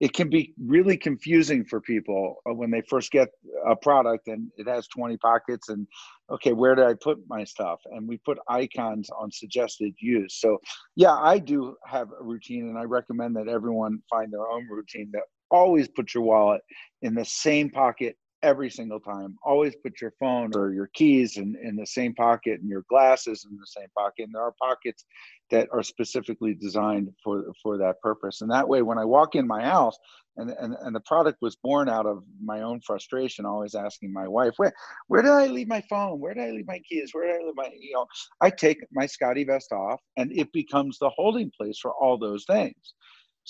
It 0.00 0.14
can 0.14 0.30
be 0.30 0.54
really 0.58 0.96
confusing 0.96 1.64
for 1.64 1.80
people 1.80 2.36
uh, 2.48 2.54
when 2.54 2.70
they 2.70 2.82
first 2.88 3.10
get 3.10 3.28
a 3.68 3.76
product 3.76 4.28
and 4.28 4.50
it 4.56 4.66
has 4.66 4.88
20 4.88 5.16
pockets 5.18 5.68
and 5.68 5.86
okay, 6.30 6.52
where 6.52 6.74
did 6.74 6.86
I 6.86 6.94
put 6.94 7.18
my 7.28 7.44
stuff? 7.44 7.80
And 7.84 8.08
we 8.08 8.18
put 8.18 8.38
icons 8.48 9.10
on 9.10 9.30
suggested 9.30 9.92
use. 10.00 10.38
So 10.40 10.58
yeah, 10.96 11.14
I 11.14 11.38
do 11.38 11.76
have 11.86 12.08
a 12.18 12.24
routine 12.24 12.68
and 12.68 12.78
I 12.78 12.84
recommend 12.84 13.36
that 13.36 13.48
everyone 13.48 14.00
find 14.08 14.32
their 14.32 14.48
own 14.48 14.66
routine 14.70 15.10
that 15.12 15.22
always 15.50 15.88
put 15.88 16.14
your 16.14 16.22
wallet 16.22 16.62
in 17.02 17.14
the 17.14 17.24
same 17.24 17.70
pocket 17.70 18.16
every 18.42 18.70
single 18.70 19.00
time. 19.00 19.36
Always 19.44 19.74
put 19.76 20.00
your 20.00 20.12
phone 20.18 20.50
or 20.54 20.72
your 20.72 20.88
keys 20.94 21.36
in, 21.36 21.56
in 21.62 21.76
the 21.76 21.86
same 21.86 22.14
pocket 22.14 22.60
and 22.60 22.68
your 22.68 22.84
glasses 22.88 23.46
in 23.50 23.56
the 23.56 23.66
same 23.66 23.88
pocket. 23.96 24.24
And 24.24 24.34
there 24.34 24.42
are 24.42 24.54
pockets 24.60 25.04
that 25.50 25.68
are 25.72 25.82
specifically 25.82 26.54
designed 26.54 27.10
for 27.22 27.44
for 27.62 27.76
that 27.78 28.00
purpose. 28.00 28.40
And 28.40 28.50
that 28.50 28.68
way, 28.68 28.82
when 28.82 28.98
I 28.98 29.04
walk 29.04 29.34
in 29.34 29.46
my 29.46 29.62
house, 29.62 29.96
and, 30.36 30.50
and, 30.50 30.74
and 30.80 30.94
the 30.94 31.00
product 31.00 31.38
was 31.42 31.56
born 31.56 31.88
out 31.88 32.06
of 32.06 32.22
my 32.42 32.62
own 32.62 32.80
frustration, 32.80 33.44
always 33.44 33.74
asking 33.74 34.12
my 34.12 34.28
wife, 34.28 34.54
where 34.56 34.72
where 35.08 35.22
did 35.22 35.32
I 35.32 35.46
leave 35.46 35.68
my 35.68 35.82
phone? 35.82 36.20
Where 36.20 36.34
did 36.34 36.44
I 36.44 36.50
leave 36.50 36.66
my 36.66 36.80
keys? 36.88 37.10
Where 37.12 37.26
did 37.26 37.42
I 37.42 37.44
leave 37.44 37.56
my 37.56 37.68
you 37.78 37.92
know? 37.94 38.06
I 38.40 38.50
take 38.50 38.78
my 38.92 39.06
SCOTTeVEST 39.06 39.72
off, 39.72 40.00
and 40.16 40.32
it 40.32 40.52
becomes 40.52 40.98
the 40.98 41.10
holding 41.10 41.50
place 41.56 41.78
for 41.80 41.92
all 41.92 42.18
those 42.18 42.44
things. 42.44 42.94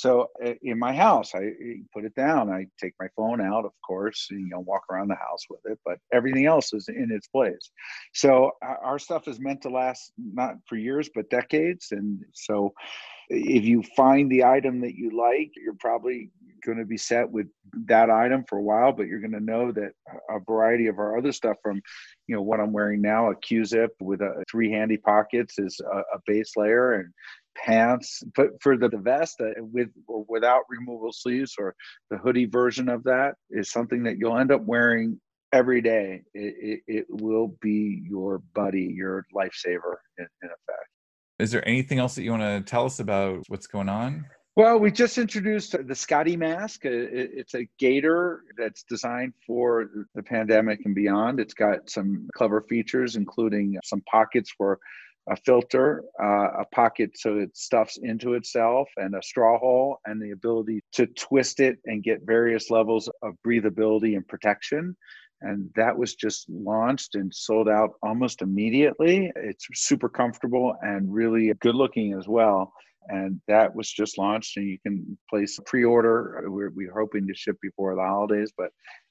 So 0.00 0.30
uh, 0.42 0.54
in 0.62 0.78
my 0.78 0.94
house, 0.94 1.34
I 1.34 1.50
put 1.92 2.06
it 2.06 2.14
down. 2.14 2.48
I 2.48 2.66
take 2.80 2.94
my 2.98 3.08
phone 3.16 3.40
out, 3.42 3.66
of 3.66 3.72
course, 3.86 4.28
and, 4.30 4.40
you 4.40 4.48
know, 4.48 4.60
walk 4.60 4.84
around 4.90 5.08
the 5.08 5.14
house 5.16 5.44
with 5.50 5.60
it, 5.66 5.78
but 5.84 5.98
everything 6.10 6.46
else 6.46 6.72
is 6.72 6.88
in 6.88 7.10
its 7.12 7.28
place. 7.28 7.70
So 8.14 8.52
our 8.62 8.98
stuff 8.98 9.28
is 9.28 9.38
meant 9.38 9.60
to 9.62 9.68
last 9.68 10.12
not 10.16 10.54
for 10.66 10.76
years, 10.76 11.10
but 11.14 11.28
decades. 11.28 11.88
And 11.90 12.24
so 12.32 12.72
if 13.28 13.64
you 13.64 13.82
find 13.94 14.30
the 14.30 14.44
item 14.44 14.80
that 14.80 14.94
you 14.94 15.10
like, 15.10 15.50
you're 15.54 15.74
probably 15.78 16.30
going 16.64 16.78
to 16.78 16.86
be 16.86 16.96
set 16.96 17.30
with 17.30 17.46
that 17.86 18.08
item 18.10 18.44
for 18.48 18.58
a 18.58 18.62
while, 18.62 18.92
but 18.92 19.06
you're 19.06 19.20
going 19.20 19.32
to 19.32 19.40
know 19.52 19.70
that 19.72 19.92
a 20.30 20.38
variety 20.46 20.86
of 20.86 20.98
our 20.98 21.18
other 21.18 21.32
stuff 21.32 21.56
from, 21.62 21.80
you 22.26 22.34
know, 22.34 22.42
what 22.42 22.60
I'm 22.60 22.72
wearing 22.72 23.02
now, 23.02 23.30
a 23.30 23.36
Q-zip 23.36 23.92
with 24.00 24.20
a 24.22 24.44
three 24.50 24.70
handy 24.70 24.96
pockets 24.96 25.58
is 25.58 25.80
a, 25.80 25.98
a 25.98 26.20
base 26.26 26.56
layer 26.56 26.94
and 26.94 27.12
pants 27.56 28.22
but 28.34 28.50
for 28.60 28.76
the, 28.76 28.88
vest 28.88 29.40
with 29.58 29.88
or 30.06 30.24
without 30.28 30.62
removable 30.68 31.12
sleeves 31.12 31.54
or 31.58 31.74
the 32.10 32.18
hoodie 32.18 32.46
version 32.46 32.88
of 32.88 33.02
that 33.04 33.34
is 33.50 33.70
something 33.70 34.02
that 34.02 34.18
you'll 34.18 34.36
end 34.36 34.52
up 34.52 34.62
wearing 34.62 35.18
every 35.52 35.80
day 35.80 36.22
it, 36.34 36.54
it, 36.60 36.80
it 36.86 37.06
will 37.08 37.54
be 37.60 38.02
your 38.08 38.42
buddy 38.54 38.92
your 38.94 39.24
lifesaver 39.34 39.96
in, 40.18 40.26
in 40.42 40.48
effect 40.48 40.88
is 41.38 41.50
there 41.50 41.66
anything 41.66 41.98
else 41.98 42.14
that 42.14 42.22
you 42.22 42.30
want 42.30 42.42
to 42.42 42.60
tell 42.70 42.84
us 42.84 43.00
about 43.00 43.42
what's 43.48 43.66
going 43.66 43.88
on 43.88 44.24
well, 44.56 44.78
we 44.78 44.90
just 44.90 45.16
introduced 45.16 45.76
the 45.86 45.94
Scotty 45.94 46.36
mask. 46.36 46.80
It's 46.84 47.54
a 47.54 47.68
gaiter 47.78 48.42
that's 48.58 48.82
designed 48.82 49.32
for 49.46 49.88
the 50.14 50.22
pandemic 50.22 50.80
and 50.84 50.94
beyond. 50.94 51.38
It's 51.38 51.54
got 51.54 51.88
some 51.88 52.28
clever 52.34 52.60
features, 52.68 53.14
including 53.14 53.78
some 53.84 54.02
pockets 54.02 54.50
for 54.50 54.78
a 55.30 55.36
filter, 55.36 56.02
uh, 56.22 56.60
a 56.60 56.64
pocket 56.74 57.10
so 57.14 57.38
it 57.38 57.56
stuffs 57.56 57.98
into 58.02 58.34
itself, 58.34 58.88
and 58.96 59.14
a 59.14 59.22
straw 59.22 59.58
hole, 59.58 59.98
and 60.06 60.20
the 60.20 60.32
ability 60.32 60.82
to 60.92 61.06
twist 61.06 61.60
it 61.60 61.78
and 61.86 62.02
get 62.02 62.20
various 62.24 62.70
levels 62.70 63.08
of 63.22 63.34
breathability 63.46 64.16
and 64.16 64.26
protection. 64.26 64.96
And 65.42 65.70
that 65.76 65.96
was 65.96 66.14
just 66.14 66.50
launched 66.50 67.14
and 67.14 67.32
sold 67.32 67.68
out 67.68 67.92
almost 68.02 68.42
immediately. 68.42 69.32
It's 69.36 69.66
super 69.72 70.08
comfortable 70.08 70.74
and 70.82 71.12
really 71.12 71.52
good 71.60 71.74
looking 71.74 72.12
as 72.12 72.28
well. 72.28 72.72
And 73.08 73.40
that 73.48 73.74
was 73.74 73.90
just 73.90 74.18
launched, 74.18 74.58
and 74.58 74.68
you 74.68 74.78
can 74.80 75.16
place 75.30 75.58
a 75.58 75.62
pre 75.62 75.84
order. 75.84 76.44
We're, 76.46 76.70
we're 76.70 76.92
hoping 76.92 77.26
to 77.26 77.34
ship 77.34 77.56
before 77.62 77.94
the 77.94 78.02
holidays, 78.02 78.52
but 78.56 78.70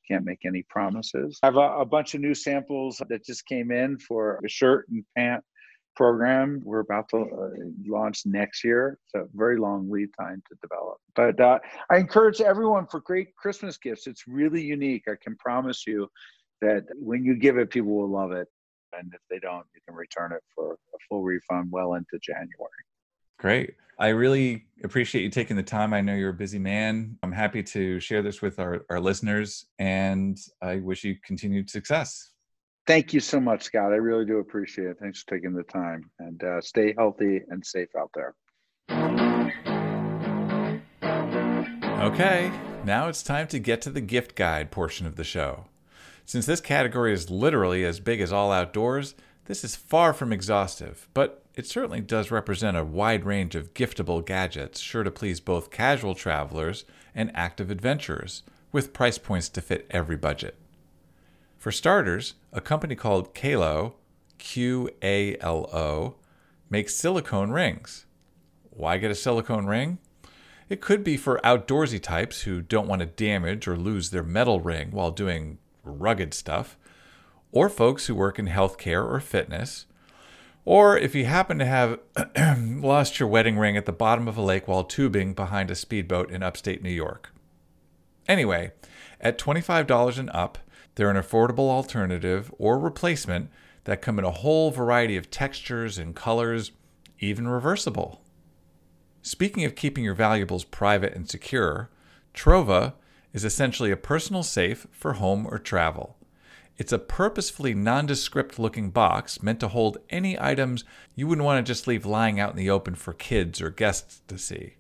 can't 0.10 0.26
make 0.26 0.46
any 0.46 0.64
promises. 0.70 1.40
I 1.44 1.48
have 1.48 1.56
a, 1.56 1.80
a, 1.80 1.86
bunch 1.86 2.14
of 2.14 2.22
new 2.22 2.34
samples 2.34 3.02
that 3.10 3.26
just 3.26 3.46
came 3.46 3.72
in 3.72 4.00
for 4.00 4.40
a 4.44 4.50
shirt 4.50 4.88
and 4.90 5.04
pant 5.16 5.44
program 5.96 6.62
we're 6.64 6.80
about 6.80 7.10
to 7.10 7.18
uh, 7.18 7.50
launch 7.86 8.22
next 8.26 8.64
year. 8.64 8.98
A 9.16 9.24
very 9.34 9.58
long 9.58 9.90
lead 9.90 10.10
time 10.20 10.42
to 10.50 10.58
develop. 10.62 10.98
But 11.16 11.40
uh, 11.40 11.60
I 11.90 11.98
encourage 11.98 12.42
everyone 12.42 12.88
for 12.88 13.02
great 13.02 13.36
Christmas 13.36 13.78
gifts. 13.78 14.08
It's 14.08 14.28
really 14.28 14.62
unique. 14.62 15.04
I 15.08 15.16
can 15.22 15.36
promise 15.36 15.86
you 15.86 16.10
that 16.62 16.86
when 16.96 17.24
you 17.24 17.36
give 17.36 17.58
it, 17.58 17.70
people 17.70 17.92
will 17.92 18.10
love 18.10 18.32
it. 18.32 18.48
And 18.98 19.12
if 19.14 19.22
they 19.30 19.40
don't, 19.40 19.66
you 19.74 19.82
can 19.88 19.96
return 19.96 20.32
it 20.32 20.42
for 20.56 20.74
a 20.74 20.98
full 21.08 21.24
refund 21.24 21.70
well 21.72 21.94
into 21.94 22.18
January. 22.22 22.70
Great. 23.38 23.76
I 24.00 24.10
really 24.10 24.66
appreciate 24.84 25.24
you 25.24 25.30
taking 25.30 25.58
the 25.58 25.64
time. 25.64 25.94
I 25.94 26.02
know 26.02 26.16
you're 26.16 26.30
a 26.30 26.34
busy 26.34 26.60
man. 26.60 27.18
I'm 27.22 27.34
happy 27.34 27.62
to 27.64 28.00
share 28.00 28.22
this 28.22 28.42
with 28.42 28.58
our, 28.60 28.86
our 28.90 29.00
listeners, 29.00 29.66
and 29.78 30.38
I 30.62 30.78
wish 30.78 31.04
you 31.04 31.18
continued 31.26 31.70
success. 31.70 32.32
Thank 32.90 33.14
you 33.14 33.20
so 33.20 33.40
much, 33.40 33.66
Scott. 33.66 33.94
I 33.94 33.98
really 33.98 34.26
do 34.26 34.40
appreciate 34.40 34.88
it. 34.88 34.98
Thanks 35.00 35.22
for 35.22 35.36
taking 35.36 35.54
the 35.54 35.62
time 35.62 36.10
and 36.18 36.44
uh, 36.44 36.60
stay 36.60 36.96
healthy 36.98 37.40
and 37.48 37.64
safe 37.64 37.90
out 37.96 38.10
there. 38.16 38.34
Okay, 42.02 42.52
now 42.86 43.08
it's 43.08 43.22
time 43.22 43.46
to 43.50 43.60
get 43.60 43.84
to 43.84 43.92
the 43.92 44.02
gift 44.02 44.34
guide 44.34 44.72
portion 44.72 45.06
of 45.06 45.18
the 45.18 45.24
show. 45.24 45.66
Since 46.26 46.48
this 46.48 46.62
category 46.62 47.14
is 47.14 47.30
literally 47.30 47.86
as 47.86 48.00
big 48.00 48.22
as 48.22 48.34
all 48.34 48.52
outdoors, 48.52 49.14
this 49.46 49.64
is 49.64 49.76
far 49.76 50.12
from 50.12 50.34
exhaustive, 50.34 51.08
but 51.14 51.44
it 51.54 51.68
certainly 51.68 52.02
does 52.02 52.32
represent 52.32 52.76
a 52.76 52.84
wide 52.84 53.24
range 53.24 53.54
of 53.54 53.76
giftable 53.76 54.26
gadgets 54.26 54.80
sure 54.80 55.04
to 55.04 55.12
please 55.12 55.40
both 55.40 55.70
casual 55.70 56.16
travelers 56.16 56.86
and 57.14 57.30
active 57.36 57.70
adventurers, 57.70 58.42
with 58.72 58.94
price 58.94 59.20
points 59.20 59.48
to 59.50 59.62
fit 59.62 59.86
every 59.92 60.18
budget. 60.18 60.56
For 61.60 61.74
starters, 61.74 62.36
a 62.54 62.62
company 62.62 62.96
called 62.96 63.36
Qalo, 63.36 63.96
Q 64.38 64.90
A 65.04 65.36
L 65.42 65.70
O, 65.74 66.16
makes 66.70 66.96
silicone 66.96 67.52
rings. 67.52 68.06
Why 68.70 68.98
get 68.98 69.12
a 69.12 69.16
silicone 69.16 69.66
ring? 69.66 69.98
It 70.70 70.80
could 70.80 71.04
be 71.04 71.18
for 71.18 71.42
outdoorsy 71.44 72.02
types 72.02 72.44
who 72.44 72.62
don't 72.62 72.88
want 72.88 73.02
to 73.02 73.06
damage 73.06 73.68
or 73.68 73.76
lose 73.76 74.10
their 74.10 74.24
metal 74.24 74.62
ring 74.62 74.92
while 74.92 75.12
doing 75.12 75.58
rugged 75.84 76.34
stuff, 76.34 76.78
or 77.52 77.68
folks 77.68 78.06
who 78.06 78.16
work 78.16 78.40
in 78.40 78.48
healthcare 78.48 79.04
or 79.04 79.20
fitness, 79.20 79.86
or 80.64 80.98
if 80.98 81.14
you 81.14 81.26
happen 81.26 81.60
to 81.60 81.66
have 81.66 82.00
lost 82.58 83.20
your 83.20 83.28
wedding 83.28 83.58
ring 83.58 83.76
at 83.76 83.86
the 83.86 83.92
bottom 83.92 84.30
of 84.30 84.38
a 84.38 84.42
lake 84.42 84.66
while 84.66 84.86
tubing 84.86 85.34
behind 85.34 85.70
a 85.70 85.76
speedboat 85.76 86.32
in 86.32 86.42
upstate 86.42 86.82
New 86.82 86.90
York. 86.90 87.34
Anyway, 88.30 88.72
at 89.20 89.38
$25 89.38 90.18
and 90.18 90.30
up, 90.30 90.58
they're 91.00 91.10
an 91.10 91.16
affordable 91.16 91.70
alternative 91.70 92.54
or 92.58 92.78
replacement 92.78 93.50
that 93.86 94.02
come 94.02 94.20
in 94.20 94.26
a 94.26 94.32
whole 94.32 94.70
variety 94.70 95.16
of 95.16 95.32
textures 95.32 95.98
and 95.98 96.14
colors, 96.14 96.74
even 97.20 97.48
reversible. 97.48 98.22
Speaking 99.22 99.64
of 99.64 99.76
keeping 99.76 100.04
your 100.04 100.14
valuables 100.14 100.66
private 100.66 101.14
and 101.14 101.30
secure, 101.30 101.90
Trova 102.34 102.96
is 103.32 103.46
essentially 103.46 103.92
a 103.92 103.96
personal 103.96 104.44
safe 104.44 104.88
for 104.92 105.14
home 105.14 105.48
or 105.50 105.58
travel. 105.58 106.18
It's 106.78 106.92
a 106.92 107.00
purposefully 107.00 107.74
nondescript 107.74 108.60
looking 108.60 108.90
box 108.90 109.42
meant 109.42 109.62
to 109.62 109.70
hold 109.70 110.00
any 110.10 110.38
items 110.38 110.84
you 111.16 111.28
wouldn't 111.28 111.46
want 111.46 111.66
to 111.66 111.72
just 111.72 111.88
leave 111.88 112.06
lying 112.06 112.42
out 112.42 112.52
in 112.52 112.58
the 112.58 112.70
open 112.70 112.96
for 112.96 113.14
kids 113.14 113.62
or 113.62 113.70
guests 113.70 114.22
to 114.28 114.38
see. 114.38 114.74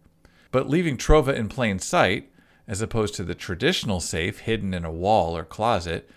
But 0.51 0.69
leaving 0.69 0.97
Trova 0.97 1.33
in 1.33 1.47
plain 1.47 1.79
sight, 1.79 2.29
as 2.69 2.81
opposed 2.83 3.15
to 3.15 3.23
the 3.23 3.33
traditional 3.33 3.99
safe 3.99 4.41
hidden 4.41 4.75
in 4.75 4.85
a 4.85 4.91
wall 4.91 5.35
or 5.35 5.43
closet, 5.43 6.07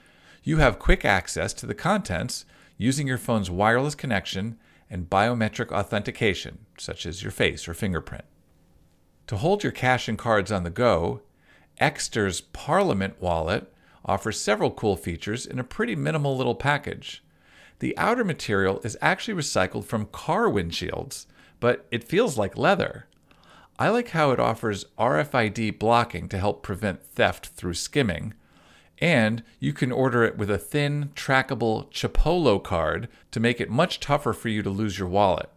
you 0.45 0.59
have 0.59 0.79
quick 0.79 1.03
access 1.03 1.55
to 1.55 1.65
the 1.65 1.75
contents 1.75 2.45
using 2.77 3.07
your 3.09 3.17
phone's 3.17 3.51
wireless 3.51 3.95
connection 3.95 4.59
and 4.91 5.09
biometric 5.09 5.73
authentication, 5.73 6.59
such 6.77 7.07
as 7.07 7.23
your 7.23 7.33
face 7.33 7.67
or 7.67 7.73
fingerprint. 7.73 8.25
To 9.29 9.39
hold 9.39 9.63
your 9.63 9.73
cash 9.73 10.09
and 10.09 10.19
cards 10.19 10.53
on 10.53 10.63
the 10.63 10.71
go, 10.71 11.23
Ekster's 11.81 12.43
Parliament 12.43 13.15
wallet 13.19 13.73
offers 14.05 14.39
several 14.39 14.71
cool 14.71 14.97
features 14.97 15.47
in 15.47 15.59
a 15.59 15.65
pretty 15.65 15.97
minimal 15.97 16.37
little 16.37 16.55
package. 16.55 17.25
The 17.79 17.97
outer 17.97 18.25
material 18.25 18.79
is 18.85 18.99
actually 19.01 19.41
recycled 19.41 19.87
from 19.87 20.07
car 20.07 20.51
windshields, 20.51 21.25
but 21.61 21.87
it 21.91 22.05
feels 22.05 22.37
like 22.37 22.59
leather. 22.59 23.07
I 23.79 23.89
like 23.89 24.11
how 24.11 24.31
it 24.31 24.41
offers 24.41 24.87
RFID 24.99 25.79
blocking 25.79 26.29
to 26.29 26.39
help 26.39 26.63
prevent 26.63 27.03
theft 27.03 27.49
through 27.49 27.75
skimming. 27.75 28.35
And 28.99 29.43
you 29.59 29.73
can 29.73 29.91
order 29.91 30.23
it 30.23 30.37
with 30.37 30.51
a 30.51 30.59
thin, 30.59 31.11
trackable 31.17 31.91
Chipolo 31.91 32.63
card 32.63 33.09
to 33.33 33.41
make 33.41 33.61
it 33.61 33.71
much 33.71 33.99
tougher 33.99 34.33
for 34.33 34.49
you 34.49 34.63
to 34.63 34.71
lose 34.71 34.99
your 34.99 35.09
wallet. 35.09 35.51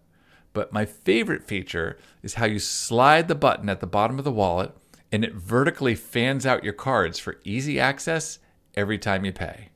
But 0.53 0.73
my 0.73 0.85
favorite 0.85 1.43
feature 1.43 1.97
is 2.23 2.35
how 2.35 2.45
you 2.45 2.59
slide 2.59 3.27
the 3.27 3.35
button 3.35 3.69
at 3.69 3.81
the 3.81 3.87
bottom 3.87 4.17
of 4.17 4.25
the 4.25 4.31
wallet 4.31 4.71
and 5.11 5.23
it 5.23 5.35
vertically 5.35 5.95
fans 5.95 6.45
out 6.45 6.63
your 6.63 6.73
cards 6.73 7.19
for 7.19 7.39
easy 7.43 7.79
access 7.79 8.39
every 8.75 8.97
time 8.97 9.25
you 9.25 9.31
pay. 9.31 9.69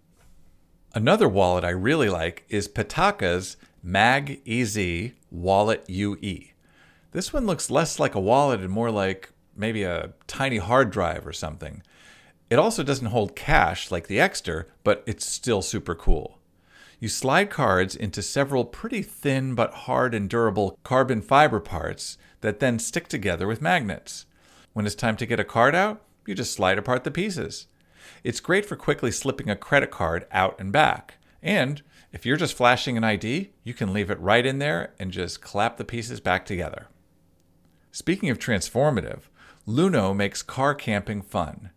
Another 0.94 1.30
wallet 1.30 1.64
I 1.64 1.70
really 1.70 2.10
like 2.10 2.46
is 2.50 2.68
Pitaka's 2.68 3.56
Mag 3.84 4.42
EZ 4.48 5.12
Wallet 5.30 5.84
UE. 5.88 6.48
This 7.12 7.34
one 7.34 7.48
looks 7.48 7.72
less 7.72 8.00
like 8.00 8.14
a 8.14 8.20
wallet 8.20 8.60
and 8.60 8.70
more 8.70 8.92
like 8.92 9.32
maybe 9.56 9.84
a 9.84 10.14
tiny 10.28 10.58
hard 10.58 10.92
drive 10.92 11.26
or 11.26 11.34
something. 11.34 11.82
It 12.50 12.60
also 12.60 12.84
doesn't 12.84 13.08
hold 13.08 13.36
cash 13.36 13.90
like 13.90 14.08
the 14.08 14.18
Ekster, 14.18 14.66
but 14.84 15.04
it's 15.06 15.26
still 15.26 15.62
super 15.62 15.96
cool. 15.96 16.38
You 17.00 17.08
slide 17.08 17.50
cards 17.50 17.96
into 17.96 18.22
several 18.22 18.66
pretty 18.66 19.02
thin 19.02 19.56
but 19.56 19.74
hard 19.74 20.14
and 20.14 20.30
durable 20.30 20.78
carbon 20.84 21.22
fiber 21.22 21.60
parts 21.60 22.18
that 22.42 22.60
then 22.60 22.78
stick 22.78 23.08
together 23.08 23.48
with 23.48 23.62
magnets. 23.62 24.26
When 24.74 24.86
it's 24.86 24.96
time 24.96 25.16
to 25.18 25.26
get 25.26 25.40
a 25.40 25.44
card 25.46 25.74
out, 25.74 26.02
you 26.28 26.36
just 26.36 26.54
slide 26.54 26.78
apart 26.78 27.06
the 27.06 27.12
pieces. 27.12 27.68
It's 28.24 28.40
great 28.40 28.66
for 28.66 28.76
quickly 28.76 29.12
slipping 29.12 29.50
a 29.50 29.56
credit 29.56 29.92
card 29.92 30.28
out 30.32 30.60
and 30.60 30.72
back. 30.72 31.16
And 31.42 31.82
if 32.12 32.26
you're 32.26 32.38
just 32.38 32.56
flashing 32.56 32.98
an 32.98 33.04
ID, 33.04 33.52
you 33.64 33.74
can 33.74 33.94
leave 33.94 34.12
it 34.12 34.20
right 34.20 34.46
in 34.46 34.60
there 34.60 34.94
and 35.00 35.12
just 35.12 35.42
clap 35.42 35.78
the 35.78 35.86
pieces 35.86 36.20
back 36.20 36.46
together. 36.46 36.88
Speaking 38.00 38.30
of 38.30 38.40
transformative, 38.40 39.24
Luno 39.68 40.16
makes 40.16 40.42
car 40.42 40.74
camping 40.74 41.22
fun. 41.22 41.72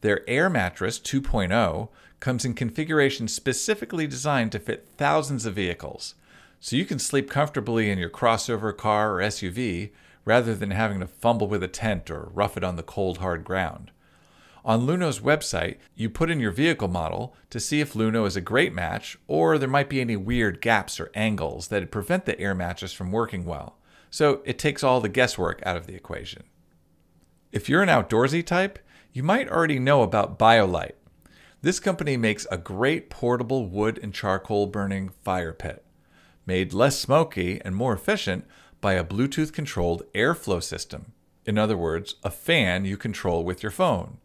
Their 0.00 0.26
Air 0.26 0.48
Mattress 0.48 0.98
2.0 0.98 1.90
comes 2.20 2.46
in 2.46 2.54
configurations 2.54 3.34
specifically 3.34 4.06
designed 4.06 4.50
to 4.52 4.60
fit 4.60 4.88
thousands 4.96 5.44
of 5.44 5.56
vehicles, 5.56 6.14
so 6.58 6.74
you 6.74 6.86
can 6.86 6.98
sleep 6.98 7.28
comfortably 7.28 7.90
in 7.90 7.98
your 7.98 8.08
crossover 8.08 8.74
car 8.74 9.16
or 9.16 9.20
SUV 9.20 9.90
rather 10.24 10.54
than 10.54 10.70
having 10.70 11.00
to 11.00 11.06
fumble 11.06 11.48
with 11.48 11.62
a 11.62 11.68
tent 11.68 12.10
or 12.10 12.30
rough 12.32 12.56
it 12.56 12.64
on 12.64 12.76
the 12.76 12.82
cold, 12.82 13.18
hard 13.18 13.44
ground. 13.44 13.90
On 14.64 14.86
Luno's 14.86 15.20
website, 15.20 15.76
you 15.94 16.08
put 16.08 16.30
in 16.30 16.40
your 16.40 16.50
vehicle 16.50 16.88
model 16.88 17.36
to 17.50 17.60
see 17.60 17.82
if 17.82 17.92
Luno 17.92 18.26
is 18.26 18.36
a 18.36 18.40
great 18.40 18.72
match 18.72 19.18
or 19.26 19.58
there 19.58 19.68
might 19.68 19.90
be 19.90 20.00
any 20.00 20.16
weird 20.16 20.62
gaps 20.62 20.98
or 20.98 21.10
angles 21.14 21.68
that 21.68 21.90
prevent 21.90 22.24
the 22.24 22.40
air 22.40 22.54
mattress 22.54 22.94
from 22.94 23.12
working 23.12 23.44
well. 23.44 23.77
So 24.10 24.42
it 24.44 24.58
takes 24.58 24.82
all 24.82 25.00
the 25.00 25.08
guesswork 25.08 25.62
out 25.64 25.76
of 25.76 25.86
the 25.86 25.94
equation. 25.94 26.44
If 27.52 27.68
you're 27.68 27.82
an 27.82 27.88
outdoorsy 27.88 28.44
type, 28.44 28.78
you 29.12 29.22
might 29.22 29.48
already 29.48 29.78
know 29.78 30.02
about 30.02 30.38
BioLite. 30.38 30.92
This 31.60 31.80
company 31.80 32.16
makes 32.16 32.46
a 32.50 32.58
great 32.58 33.10
portable 33.10 33.66
wood 33.66 33.98
and 34.02 34.14
charcoal 34.14 34.66
burning 34.66 35.08
fire 35.08 35.52
pit, 35.52 35.84
made 36.46 36.72
less 36.72 36.98
smoky 36.98 37.60
and 37.64 37.74
more 37.74 37.92
efficient 37.92 38.46
by 38.80 38.92
a 38.94 39.04
Bluetooth 39.04 39.52
controlled 39.52 40.04
airflow 40.14 40.62
system. 40.62 41.12
In 41.44 41.58
other 41.58 41.76
words, 41.76 42.14
a 42.22 42.30
fan 42.30 42.84
you 42.84 42.96
control 42.96 43.44
with 43.44 43.62
your 43.62 43.72
phone. 43.72 44.18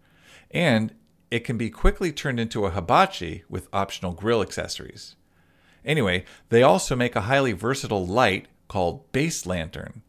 And 0.52 0.94
it 1.32 1.44
can 1.44 1.58
be 1.58 1.72
quickly 1.72 2.12
turned 2.12 2.40
into 2.40 2.66
a 2.66 2.72
hibachi 2.72 3.44
with 3.50 3.68
optional 3.74 4.12
grill 4.12 4.42
accessories. 4.42 5.16
Anyway, 5.84 6.26
they 6.50 6.62
also 6.62 6.96
make 6.96 7.16
a 7.16 7.22
highly 7.22 7.54
versatile 7.54 8.06
light 8.06 8.48
called 8.74 9.12
Base 9.12 9.46
Lantern. 9.46 10.02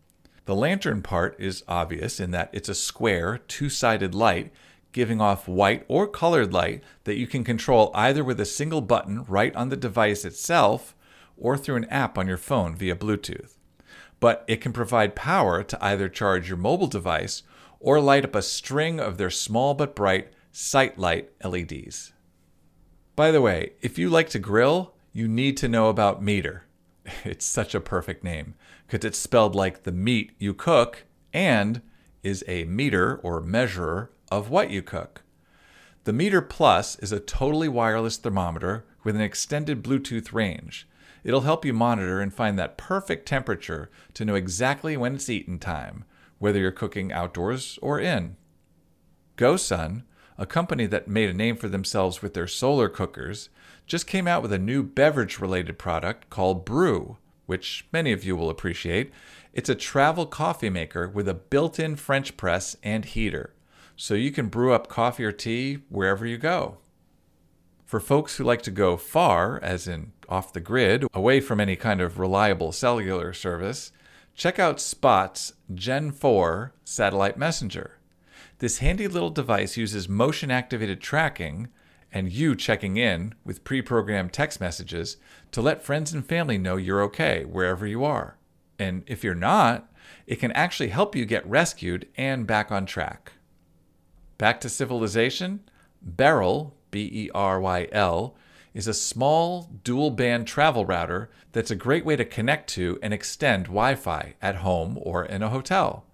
The 0.46 0.54
lantern 0.54 1.02
part 1.02 1.36
is 1.38 1.62
obvious 1.68 2.18
in 2.18 2.30
that 2.30 2.48
it's 2.50 2.70
a 2.70 2.74
square, 2.74 3.36
two 3.46 3.68
sided 3.68 4.14
light 4.14 4.54
giving 4.92 5.20
off 5.20 5.46
white 5.46 5.84
or 5.86 6.06
colored 6.06 6.50
light 6.50 6.82
that 7.04 7.18
you 7.18 7.26
can 7.26 7.44
control 7.44 7.90
either 7.94 8.24
with 8.24 8.40
a 8.40 8.46
single 8.46 8.80
button 8.80 9.22
right 9.24 9.54
on 9.54 9.68
the 9.68 9.76
device 9.76 10.24
itself 10.24 10.96
or 11.36 11.58
through 11.58 11.76
an 11.76 11.84
app 11.90 12.16
on 12.16 12.26
your 12.26 12.38
phone 12.38 12.74
via 12.74 12.96
Bluetooth. 12.96 13.58
But 14.18 14.46
it 14.48 14.62
can 14.62 14.72
provide 14.72 15.14
power 15.14 15.62
to 15.62 15.84
either 15.84 16.08
charge 16.08 16.48
your 16.48 16.56
mobile 16.56 16.86
device 16.86 17.42
or 17.80 18.00
light 18.00 18.24
up 18.24 18.34
a 18.34 18.40
string 18.40 18.98
of 18.98 19.18
their 19.18 19.28
small 19.28 19.74
but 19.74 19.94
bright 19.94 20.32
SiteLight 20.54 21.26
LEDs. 21.44 22.14
By 23.14 23.30
the 23.30 23.42
way, 23.42 23.74
if 23.82 23.98
you 23.98 24.08
like 24.08 24.30
to 24.30 24.38
grill, 24.38 24.94
you 25.12 25.28
need 25.28 25.58
to 25.58 25.68
know 25.68 25.90
about 25.90 26.22
MEATER. 26.22 26.62
It's 27.24 27.44
such 27.44 27.74
a 27.74 27.80
perfect 27.80 28.24
name 28.24 28.54
because 28.86 29.04
it's 29.04 29.18
spelled 29.18 29.54
like 29.54 29.82
the 29.82 29.92
meat 29.92 30.32
you 30.38 30.54
cook 30.54 31.04
and 31.32 31.82
is 32.22 32.44
a 32.48 32.64
meter 32.64 33.16
or 33.22 33.40
measurer 33.40 34.10
of 34.30 34.50
what 34.50 34.70
you 34.70 34.82
cook. 34.82 35.22
The 36.04 36.12
MEATER 36.12 36.42
Plus 36.42 36.96
is 36.96 37.12
a 37.12 37.20
totally 37.20 37.68
wireless 37.68 38.16
thermometer 38.16 38.84
with 39.04 39.14
an 39.14 39.22
extended 39.22 39.82
Bluetooth 39.82 40.32
range. 40.32 40.86
It'll 41.22 41.42
help 41.42 41.64
you 41.64 41.72
monitor 41.72 42.20
and 42.20 42.32
find 42.32 42.58
that 42.58 42.76
perfect 42.76 43.26
temperature 43.26 43.90
to 44.12 44.24
know 44.24 44.34
exactly 44.34 44.96
when 44.96 45.14
it's 45.14 45.30
eating 45.30 45.58
time, 45.58 46.04
whether 46.38 46.58
you're 46.58 46.70
cooking 46.70 47.10
outdoors 47.10 47.78
or 47.80 47.98
in. 47.98 48.36
GoSun, 49.38 50.02
a 50.36 50.44
company 50.44 50.84
that 50.86 51.08
made 51.08 51.30
a 51.30 51.34
name 51.34 51.56
for 51.56 51.68
themselves 51.68 52.20
with 52.20 52.34
their 52.34 52.46
solar 52.46 52.88
cookers, 52.88 53.48
just 53.86 54.06
came 54.06 54.26
out 54.26 54.42
with 54.42 54.52
a 54.52 54.58
new 54.58 54.82
beverage 54.82 55.38
related 55.38 55.78
product 55.78 56.30
called 56.30 56.64
Brew, 56.64 57.18
which 57.46 57.86
many 57.92 58.12
of 58.12 58.24
you 58.24 58.36
will 58.36 58.50
appreciate. 58.50 59.12
It's 59.52 59.68
a 59.68 59.74
travel 59.74 60.26
coffee 60.26 60.70
maker 60.70 61.08
with 61.08 61.28
a 61.28 61.34
built 61.34 61.78
in 61.78 61.96
French 61.96 62.36
press 62.36 62.76
and 62.82 63.04
heater 63.04 63.54
so 63.96 64.14
you 64.14 64.32
can 64.32 64.48
brew 64.48 64.72
up 64.72 64.88
coffee 64.88 65.24
or 65.24 65.32
tea 65.32 65.78
wherever 65.88 66.26
you 66.26 66.38
go. 66.38 66.78
For 67.84 68.00
folks 68.00 68.36
who 68.36 68.44
like 68.44 68.62
to 68.62 68.70
go 68.70 68.96
far, 68.96 69.60
as 69.62 69.86
in 69.86 70.12
off 70.28 70.52
the 70.52 70.60
grid, 70.60 71.04
away 71.12 71.40
from 71.40 71.60
any 71.60 71.76
kind 71.76 72.00
of 72.00 72.18
reliable 72.18 72.72
cellular 72.72 73.32
service, 73.32 73.92
check 74.34 74.58
out 74.58 74.80
Spot's 74.80 75.52
Gen 75.72 76.10
4 76.10 76.72
satellite 76.84 77.36
messenger. 77.36 77.98
This 78.58 78.78
handy 78.78 79.06
little 79.06 79.30
device 79.30 79.76
uses 79.76 80.08
motion 80.08 80.50
activated 80.50 81.00
tracking 81.00 81.68
and 82.14 82.32
you 82.32 82.54
checking 82.54 82.96
in 82.96 83.34
with 83.44 83.64
pre 83.64 83.82
programmed 83.82 84.32
text 84.32 84.60
messages 84.60 85.16
to 85.50 85.60
let 85.60 85.82
friends 85.82 86.14
and 86.14 86.24
family 86.24 86.56
know 86.56 86.76
you're 86.76 87.02
okay 87.02 87.44
wherever 87.44 87.86
you 87.86 88.04
are. 88.04 88.38
And 88.78 89.02
if 89.08 89.24
you're 89.24 89.34
not, 89.34 89.92
it 90.26 90.36
can 90.36 90.52
actually 90.52 90.90
help 90.90 91.16
you 91.16 91.24
get 91.24 91.46
rescued 91.46 92.06
and 92.16 92.46
back 92.46 92.70
on 92.70 92.86
track. 92.86 93.32
Back 94.38 94.60
to 94.60 94.68
civilization, 94.68 95.68
Beryl, 96.00 96.76
B 96.92 97.10
E 97.12 97.30
R 97.34 97.60
Y 97.60 97.88
L, 97.90 98.36
is 98.74 98.86
a 98.86 98.94
small 98.94 99.70
dual 99.82 100.10
band 100.10 100.46
travel 100.46 100.86
router 100.86 101.30
that's 101.52 101.70
a 101.70 101.76
great 101.76 102.04
way 102.04 102.14
to 102.14 102.24
connect 102.24 102.68
to 102.70 102.98
and 103.02 103.12
extend 103.12 103.66
Wi 103.66 103.96
Fi 103.96 104.34
at 104.40 104.56
home 104.56 104.98
or 105.02 105.24
in 105.24 105.42
a 105.42 105.50
hotel. 105.50 106.04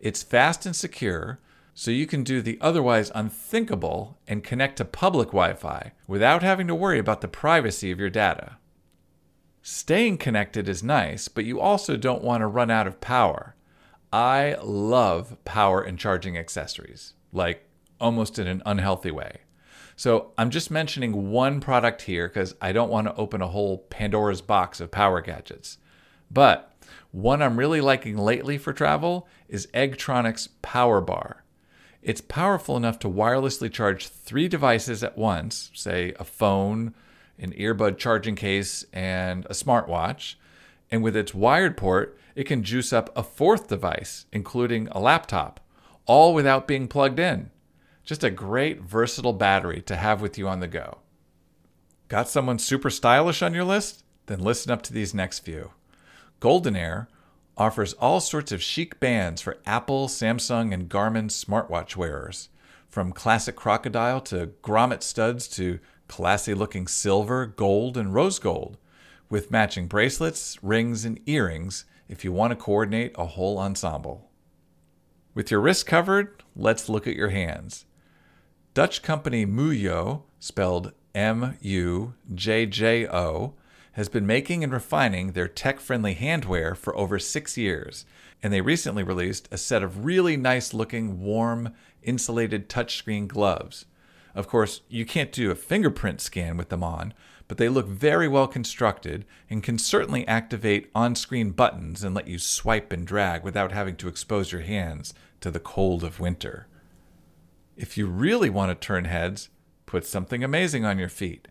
It's 0.00 0.22
fast 0.22 0.66
and 0.66 0.74
secure, 0.74 1.38
so 1.74 1.90
you 1.90 2.06
can 2.06 2.22
do 2.22 2.40
the 2.40 2.58
otherwise 2.60 3.10
unthinkable 3.14 4.18
and 4.28 4.44
connect 4.44 4.76
to 4.76 4.84
public 4.84 5.28
Wi 5.28 5.54
Fi 5.54 5.92
without 6.06 6.42
having 6.42 6.66
to 6.68 6.74
worry 6.74 6.98
about 6.98 7.20
the 7.20 7.28
privacy 7.28 7.90
of 7.90 7.98
your 7.98 8.10
data. 8.10 8.56
Staying 9.60 10.18
connected 10.18 10.68
is 10.68 10.82
nice, 10.82 11.26
but 11.28 11.44
you 11.44 11.60
also 11.60 11.96
don't 11.96 12.22
want 12.22 12.42
to 12.42 12.46
run 12.46 12.70
out 12.70 12.86
of 12.86 13.00
power. 13.00 13.56
I 14.12 14.56
love 14.62 15.36
power 15.44 15.80
and 15.80 15.98
charging 15.98 16.38
accessories 16.38 17.14
like 17.32 17.66
almost 18.00 18.38
in 18.38 18.46
an 18.46 18.62
unhealthy 18.64 19.10
way. 19.10 19.38
So 19.96 20.32
I'm 20.38 20.50
just 20.50 20.70
mentioning 20.70 21.30
one 21.30 21.60
product 21.60 22.02
here 22.02 22.28
because 22.28 22.54
I 22.60 22.72
don't 22.72 22.90
want 22.90 23.06
to 23.06 23.14
open 23.16 23.42
a 23.42 23.48
whole 23.48 23.78
Pandora's 23.78 24.40
box 24.40 24.80
of 24.80 24.90
power 24.90 25.20
gadgets. 25.20 25.78
But 26.30 26.72
one 27.10 27.42
I'm 27.42 27.58
really 27.58 27.80
liking 27.80 28.16
lately 28.16 28.58
for 28.58 28.72
travel 28.72 29.28
is 29.48 29.68
Eggtronic's 29.72 30.48
Power 30.62 31.00
Bar. 31.00 31.43
It's 32.04 32.20
powerful 32.20 32.76
enough 32.76 32.98
to 32.98 33.08
wirelessly 33.08 33.72
charge 33.72 34.08
three 34.08 34.46
devices 34.46 35.02
at 35.02 35.16
once, 35.16 35.70
say 35.72 36.12
a 36.20 36.24
phone, 36.24 36.94
an 37.38 37.52
earbud 37.52 37.96
charging 37.96 38.36
case, 38.36 38.84
and 38.92 39.46
a 39.46 39.54
smartwatch. 39.54 40.34
And 40.90 41.02
with 41.02 41.16
its 41.16 41.32
wired 41.32 41.78
port, 41.78 42.18
it 42.34 42.44
can 42.44 42.62
juice 42.62 42.92
up 42.92 43.10
a 43.16 43.22
fourth 43.22 43.68
device, 43.68 44.26
including 44.32 44.86
a 44.88 45.00
laptop 45.00 45.60
all 46.04 46.34
without 46.34 46.68
being 46.68 46.88
plugged 46.88 47.18
in. 47.18 47.50
Just 48.04 48.22
a 48.22 48.30
great, 48.30 48.82
versatile 48.82 49.32
battery 49.32 49.80
to 49.86 49.96
have 49.96 50.20
with 50.20 50.36
you 50.36 50.46
on 50.46 50.60
the 50.60 50.68
go. 50.68 50.98
Got 52.08 52.28
someone 52.28 52.58
super 52.58 52.90
stylish 52.90 53.40
on 53.40 53.54
your 53.54 53.64
list? 53.64 54.04
Then 54.26 54.40
listen 54.40 54.70
up 54.70 54.82
to 54.82 54.92
these 54.92 55.14
next 55.14 55.38
few. 55.38 55.70
Golden 56.38 56.76
offers 57.56 57.92
all 57.94 58.20
sorts 58.20 58.52
of 58.52 58.62
chic 58.62 58.98
bands 59.00 59.40
for 59.40 59.58
Apple, 59.64 60.08
Samsung, 60.08 60.72
and 60.72 60.88
Garmin 60.88 61.30
smartwatch 61.30 61.96
wearers. 61.96 62.48
From 62.88 63.12
classic 63.12 63.56
crocodile 63.56 64.20
to 64.22 64.52
grommet 64.62 65.02
studs 65.02 65.48
to 65.48 65.80
classy 66.08 66.54
looking 66.54 66.86
silver, 66.86 67.46
gold, 67.46 67.96
and 67.96 68.14
rose 68.14 68.38
gold, 68.38 68.78
with 69.28 69.50
matching 69.50 69.86
bracelets, 69.86 70.62
rings, 70.62 71.04
and 71.04 71.18
earrings 71.26 71.84
if 72.08 72.24
you 72.24 72.32
want 72.32 72.50
to 72.50 72.56
coordinate 72.56 73.12
a 73.16 73.26
whole 73.26 73.58
ensemble. 73.58 74.30
With 75.34 75.50
your 75.50 75.60
wrists 75.60 75.82
covered, 75.82 76.42
let's 76.54 76.88
look 76.88 77.06
at 77.06 77.16
your 77.16 77.30
hands. 77.30 77.86
Dutch 78.74 79.02
company 79.02 79.46
Mujjo, 79.46 80.22
spelled 80.38 80.92
M 81.14 81.56
U 81.60 82.14
J 82.34 82.66
J 82.66 83.08
O, 83.08 83.54
has 83.94 84.08
been 84.08 84.26
making 84.26 84.62
and 84.62 84.72
refining 84.72 85.32
their 85.32 85.48
tech 85.48 85.80
friendly 85.80 86.14
handwear 86.14 86.76
for 86.76 86.96
over 86.96 87.18
six 87.18 87.56
years, 87.56 88.04
and 88.42 88.52
they 88.52 88.60
recently 88.60 89.02
released 89.02 89.48
a 89.50 89.56
set 89.56 89.82
of 89.82 90.04
really 90.04 90.36
nice 90.36 90.74
looking, 90.74 91.20
warm, 91.20 91.72
insulated 92.02 92.68
touchscreen 92.68 93.26
gloves. 93.26 93.86
Of 94.34 94.48
course, 94.48 94.82
you 94.88 95.06
can't 95.06 95.32
do 95.32 95.50
a 95.50 95.56
fingerprint 95.56 96.20
scan 96.20 96.56
with 96.56 96.68
them 96.68 96.82
on, 96.82 97.14
but 97.46 97.56
they 97.56 97.68
look 97.68 97.86
very 97.86 98.26
well 98.26 98.48
constructed 98.48 99.24
and 99.48 99.62
can 99.62 99.78
certainly 99.78 100.26
activate 100.26 100.90
on 100.94 101.14
screen 101.14 101.50
buttons 101.50 102.02
and 102.02 102.14
let 102.14 102.26
you 102.26 102.38
swipe 102.38 102.92
and 102.92 103.06
drag 103.06 103.44
without 103.44 103.70
having 103.70 103.96
to 103.96 104.08
expose 104.08 104.50
your 104.50 104.62
hands 104.62 105.14
to 105.40 105.50
the 105.50 105.60
cold 105.60 106.02
of 106.02 106.20
winter. 106.20 106.66
If 107.76 107.96
you 107.96 108.06
really 108.06 108.50
want 108.50 108.70
to 108.70 108.86
turn 108.86 109.04
heads, 109.04 109.50
put 109.86 110.04
something 110.04 110.42
amazing 110.42 110.84
on 110.84 110.98
your 110.98 111.08
feet. 111.08 111.48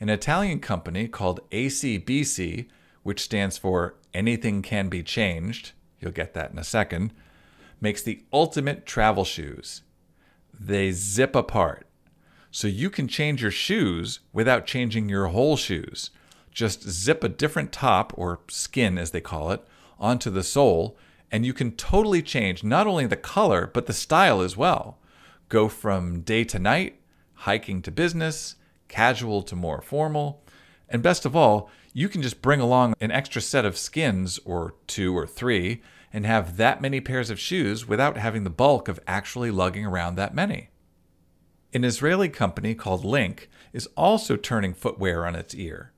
An 0.00 0.08
Italian 0.08 0.60
company 0.60 1.08
called 1.08 1.40
ACBC, 1.50 2.68
which 3.02 3.22
stands 3.22 3.56
for 3.56 3.94
Anything 4.12 4.62
Can 4.62 4.88
Be 4.88 5.02
Changed, 5.02 5.72
you'll 6.00 6.12
get 6.12 6.34
that 6.34 6.50
in 6.50 6.58
a 6.58 6.64
second, 6.64 7.12
makes 7.80 8.02
the 8.02 8.22
ultimate 8.32 8.86
travel 8.86 9.24
shoes. 9.24 9.82
They 10.58 10.90
zip 10.92 11.34
apart 11.34 11.86
so 12.56 12.66
you 12.68 12.88
can 12.88 13.06
change 13.06 13.42
your 13.42 13.50
shoes 13.50 14.20
without 14.32 14.66
changing 14.66 15.10
your 15.10 15.26
whole 15.26 15.58
shoes. 15.58 16.10
Just 16.50 16.88
zip 16.88 17.22
a 17.22 17.28
different 17.28 17.70
top, 17.70 18.14
or 18.16 18.40
skin 18.48 18.96
as 18.96 19.10
they 19.10 19.20
call 19.20 19.50
it, 19.50 19.62
onto 20.00 20.30
the 20.30 20.42
sole, 20.42 20.96
and 21.30 21.44
you 21.44 21.52
can 21.52 21.72
totally 21.72 22.22
change 22.22 22.64
not 22.64 22.86
only 22.86 23.04
the 23.04 23.14
color, 23.14 23.70
but 23.74 23.84
the 23.84 23.92
style 23.92 24.40
as 24.40 24.56
well. 24.56 24.96
Go 25.50 25.68
from 25.68 26.22
day 26.22 26.44
to 26.44 26.58
night, 26.58 26.98
hiking 27.34 27.82
to 27.82 27.90
business, 27.90 28.56
casual 28.88 29.42
to 29.42 29.56
more 29.56 29.80
formal. 29.80 30.42
And 30.88 31.02
best 31.02 31.24
of 31.26 31.34
all, 31.34 31.70
you 31.92 32.08
can 32.08 32.22
just 32.22 32.42
bring 32.42 32.60
along 32.60 32.94
an 33.00 33.10
extra 33.10 33.40
set 33.40 33.64
of 33.64 33.76
skins, 33.76 34.38
or 34.44 34.74
two 34.86 35.16
or 35.16 35.26
three, 35.26 35.82
and 36.12 36.24
have 36.24 36.56
that 36.56 36.80
many 36.80 37.00
pairs 37.00 37.30
of 37.30 37.40
shoes 37.40 37.88
without 37.88 38.16
having 38.16 38.44
the 38.44 38.50
bulk 38.50 38.88
of 38.88 39.00
actually 39.06 39.50
lugging 39.50 39.84
around 39.84 40.14
that 40.14 40.34
many. 40.34 40.70
An 41.72 41.84
Israeli 41.84 42.28
company 42.28 42.74
called 42.74 43.04
Link 43.04 43.50
is 43.72 43.88
also 43.96 44.36
turning 44.36 44.72
footwear 44.72 45.26
on 45.26 45.34
its 45.34 45.54
ear. 45.54 45.92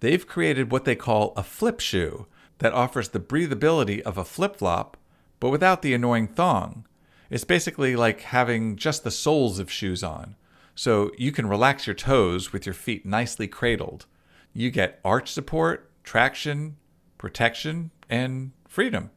They've 0.00 0.26
created 0.26 0.70
what 0.70 0.84
they 0.84 0.94
call 0.94 1.32
a 1.36 1.42
flip 1.42 1.80
shoe 1.80 2.26
that 2.58 2.72
offers 2.72 3.08
the 3.08 3.20
breathability 3.20 4.00
of 4.02 4.18
a 4.18 4.24
flip 4.24 4.56
flop, 4.56 4.96
but 5.40 5.50
without 5.50 5.82
the 5.82 5.94
annoying 5.94 6.28
thong. 6.28 6.86
It's 7.30 7.44
basically 7.44 7.96
like 7.96 8.20
having 8.20 8.76
just 8.76 9.02
the 9.02 9.10
soles 9.10 9.58
of 9.58 9.70
shoes 9.70 10.04
on, 10.04 10.36
so 10.74 11.10
you 11.16 11.32
can 11.32 11.48
relax 11.48 11.86
your 11.86 11.94
toes 11.94 12.52
with 12.52 12.66
your 12.66 12.74
feet 12.74 13.06
nicely 13.06 13.46
cradled. 13.46 14.06
You 14.52 14.70
get 14.70 15.00
arch 15.04 15.30
support, 15.30 15.90
traction, 16.02 16.76
protection, 17.18 17.90
and 18.08 18.52
freedom. 18.68 19.10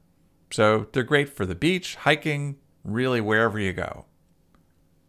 So 0.51 0.87
they're 0.91 1.03
great 1.03 1.29
for 1.29 1.45
the 1.45 1.55
beach, 1.55 1.95
hiking, 1.95 2.57
really 2.83 3.21
wherever 3.21 3.59
you 3.59 3.73
go. 3.73 4.05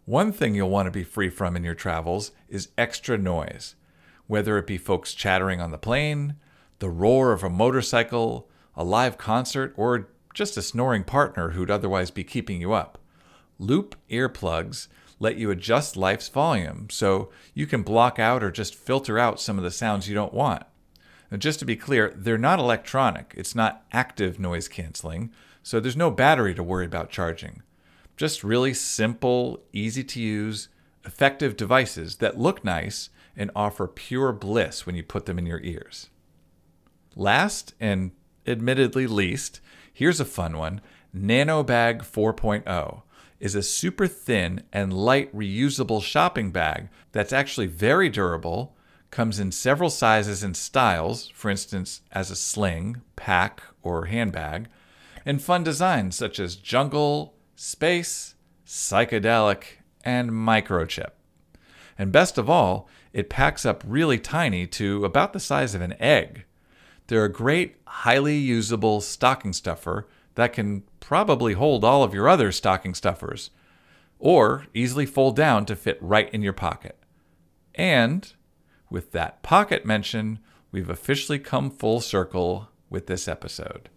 One 0.04 0.32
thing 0.32 0.54
you'll 0.54 0.70
want 0.70 0.86
to 0.86 0.90
be 0.90 1.04
free 1.04 1.28
from 1.28 1.54
in 1.54 1.64
your 1.64 1.74
travels 1.74 2.32
is 2.48 2.70
extra 2.78 3.18
noise, 3.18 3.74
whether 4.26 4.56
it 4.58 4.66
be 4.66 4.78
folks 4.78 5.14
chattering 5.14 5.60
on 5.60 5.70
the 5.70 5.78
plane, 5.78 6.36
the 6.78 6.88
roar 6.88 7.32
of 7.32 7.44
a 7.44 7.50
motorcycle, 7.50 8.48
a 8.74 8.84
live 8.84 9.18
concert, 9.18 9.74
or 9.76 10.08
just 10.32 10.56
a 10.56 10.62
snoring 10.62 11.04
partner 11.04 11.50
who'd 11.50 11.70
otherwise 11.70 12.10
be 12.10 12.24
keeping 12.24 12.60
you 12.60 12.72
up. 12.72 12.98
Loop 13.58 13.96
earplugs 14.10 14.88
let 15.18 15.36
you 15.36 15.50
adjust 15.50 15.96
life's 15.96 16.28
volume 16.28 16.88
so 16.90 17.30
you 17.54 17.66
can 17.66 17.82
block 17.82 18.18
out 18.18 18.42
or 18.42 18.50
just 18.50 18.74
filter 18.74 19.18
out 19.18 19.40
some 19.40 19.58
of 19.58 19.64
the 19.64 19.70
sounds 19.70 20.08
you 20.08 20.14
don't 20.14 20.34
want. 20.34 20.64
Now, 21.30 21.36
just 21.36 21.58
to 21.58 21.64
be 21.64 21.76
clear, 21.76 22.12
they're 22.16 22.38
not 22.38 22.58
electronic, 22.58 23.34
it's 23.36 23.54
not 23.54 23.84
active 23.92 24.38
noise 24.38 24.68
canceling, 24.68 25.30
so 25.62 25.80
there's 25.80 25.96
no 25.96 26.10
battery 26.10 26.54
to 26.54 26.62
worry 26.62 26.86
about 26.86 27.10
charging. 27.10 27.62
Just 28.16 28.42
really 28.42 28.72
simple, 28.72 29.62
easy 29.72 30.02
to 30.04 30.20
use, 30.20 30.68
effective 31.04 31.56
devices 31.56 32.16
that 32.16 32.38
look 32.38 32.64
nice 32.64 33.10
and 33.36 33.50
offer 33.54 33.86
pure 33.86 34.32
bliss 34.32 34.86
when 34.86 34.96
you 34.96 35.02
put 35.02 35.26
them 35.26 35.38
in 35.38 35.46
your 35.46 35.60
ears. 35.60 36.08
Last, 37.14 37.74
and 37.78 38.12
admittedly 38.46 39.06
least, 39.06 39.60
here's 39.92 40.20
a 40.20 40.24
fun 40.24 40.56
one 40.56 40.80
NanoBag 41.14 42.00
4.0 42.02 43.02
is 43.40 43.54
a 43.54 43.62
super 43.62 44.06
thin 44.06 44.62
and 44.72 44.92
light 44.92 45.34
reusable 45.34 46.02
shopping 46.02 46.50
bag 46.50 46.88
that's 47.12 47.32
actually 47.32 47.66
very 47.66 48.08
durable, 48.08 48.76
comes 49.10 49.38
in 49.38 49.52
several 49.52 49.90
sizes 49.90 50.42
and 50.42 50.56
styles, 50.56 51.28
for 51.28 51.50
instance, 51.50 52.02
as 52.12 52.30
a 52.30 52.36
sling, 52.36 53.00
pack, 53.16 53.62
or 53.82 54.06
handbag, 54.06 54.68
and 55.24 55.42
fun 55.42 55.62
designs 55.62 56.16
such 56.16 56.38
as 56.38 56.56
jungle, 56.56 57.34
space, 57.54 58.34
psychedelic, 58.66 59.64
and 60.04 60.30
microchip. 60.30 61.10
And 61.98 62.12
best 62.12 62.38
of 62.38 62.48
all, 62.48 62.88
it 63.12 63.30
packs 63.30 63.64
up 63.64 63.82
really 63.86 64.18
tiny 64.18 64.66
to 64.66 65.04
about 65.04 65.32
the 65.32 65.40
size 65.40 65.74
of 65.74 65.80
an 65.80 65.94
egg. 66.00 66.44
They're 67.06 67.24
a 67.24 67.32
great, 67.32 67.76
highly 67.86 68.36
usable 68.36 69.00
stocking 69.00 69.52
stuffer 69.52 70.06
that 70.38 70.52
can 70.52 70.84
probably 71.00 71.54
hold 71.54 71.82
all 71.82 72.04
of 72.04 72.14
your 72.14 72.28
other 72.28 72.52
stocking 72.52 72.94
stuffers, 72.94 73.50
or 74.20 74.66
easily 74.72 75.04
fold 75.04 75.34
down 75.34 75.66
to 75.66 75.74
fit 75.74 75.98
right 76.00 76.32
in 76.32 76.42
your 76.42 76.52
pocket. 76.52 76.96
And 77.74 78.32
with 78.88 79.10
that 79.10 79.42
pocket 79.42 79.84
mention, 79.84 80.38
we've 80.70 80.90
officially 80.90 81.40
come 81.40 81.72
full 81.72 82.00
circle 82.00 82.68
with 82.88 83.08
this 83.08 83.26
episode. 83.26 83.88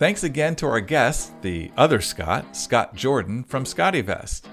Thanks 0.00 0.24
again 0.24 0.56
to 0.56 0.66
our 0.66 0.80
guest, 0.80 1.42
the 1.42 1.70
other 1.76 2.00
Scott, 2.00 2.56
Scott 2.56 2.96
Jordan 2.96 3.44
from 3.44 3.64
SCOTTeVEST. 3.64 4.46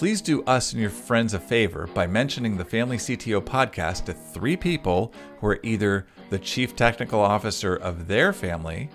Please 0.00 0.22
do 0.22 0.42
us 0.44 0.72
and 0.72 0.80
your 0.80 0.88
friends 0.88 1.34
a 1.34 1.38
favor 1.38 1.86
by 1.92 2.06
mentioning 2.06 2.56
the 2.56 2.64
Family 2.64 2.96
CTO 2.96 3.38
podcast 3.38 4.06
to 4.06 4.14
three 4.14 4.56
people 4.56 5.12
who 5.38 5.48
are 5.48 5.60
either 5.62 6.06
the 6.30 6.38
chief 6.38 6.74
technical 6.74 7.20
officer 7.20 7.76
of 7.76 8.08
their 8.08 8.32
family 8.32 8.88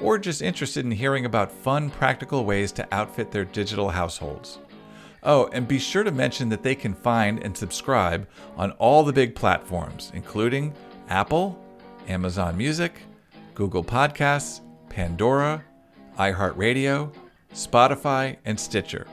or 0.00 0.18
just 0.18 0.42
interested 0.42 0.84
in 0.84 0.90
hearing 0.90 1.24
about 1.24 1.52
fun, 1.52 1.88
practical 1.88 2.44
ways 2.44 2.72
to 2.72 2.88
outfit 2.92 3.30
their 3.30 3.44
digital 3.44 3.90
households. 3.90 4.58
Oh, 5.22 5.48
and 5.52 5.68
be 5.68 5.78
sure 5.78 6.02
to 6.02 6.10
mention 6.10 6.48
that 6.48 6.64
they 6.64 6.74
can 6.74 6.94
find 6.94 7.40
and 7.44 7.56
subscribe 7.56 8.26
on 8.56 8.72
all 8.72 9.04
the 9.04 9.12
big 9.12 9.36
platforms, 9.36 10.10
including 10.16 10.74
Apple, 11.10 11.64
Amazon 12.08 12.56
Music, 12.56 13.02
Google 13.54 13.84
Podcasts, 13.84 14.62
Pandora, 14.88 15.62
iHeartRadio, 16.18 17.14
Spotify, 17.54 18.36
and 18.44 18.58
Stitcher. 18.58 19.06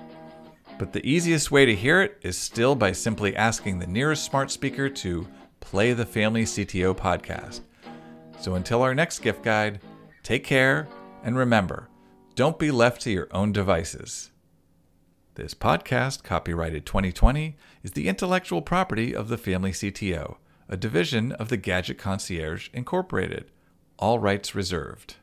But 0.78 0.94
the 0.94 1.06
easiest 1.08 1.50
way 1.50 1.66
to 1.66 1.76
hear 1.76 2.02
it 2.02 2.20
is 2.22 2.38
still 2.38 2.76
by 2.76 2.92
simply 2.92 3.36
asking 3.36 3.80
the 3.80 3.88
nearest 3.88 4.26
smart 4.26 4.52
speaker 4.52 4.90
to 4.90 5.28
play 5.60 5.94
the 5.94 6.06
Family 6.06 6.44
CTO 6.44 6.96
podcast. 6.96 7.62
So 8.40 8.54
until 8.54 8.84
our 8.84 8.94
next 8.94 9.20
gift 9.20 9.44
guide, 9.44 9.82
take 10.22 10.44
care 10.44 10.88
and 11.24 11.36
remember 11.38 11.90
don't 12.36 12.60
be 12.60 12.70
left 12.70 13.02
to 13.02 13.10
your 13.10 13.28
own 13.32 13.52
devices. 13.52 14.30
This 15.34 15.56
podcast, 15.56 16.24
copyrighted 16.24 16.86
2020, 16.86 17.58
is 17.82 17.94
the 17.94 18.08
intellectual 18.08 18.62
property 18.62 19.16
of 19.16 19.28
the 19.30 19.40
Family 19.40 19.72
CTO, 19.72 20.38
a 20.70 20.78
division 20.78 21.32
of 21.32 21.50
the 21.50 21.58
Gadget 21.58 21.98
Concierge 21.98 22.70
Incorporated. 22.74 23.50
All 23.98 24.20
rights 24.20 24.54
reserved. 24.54 25.16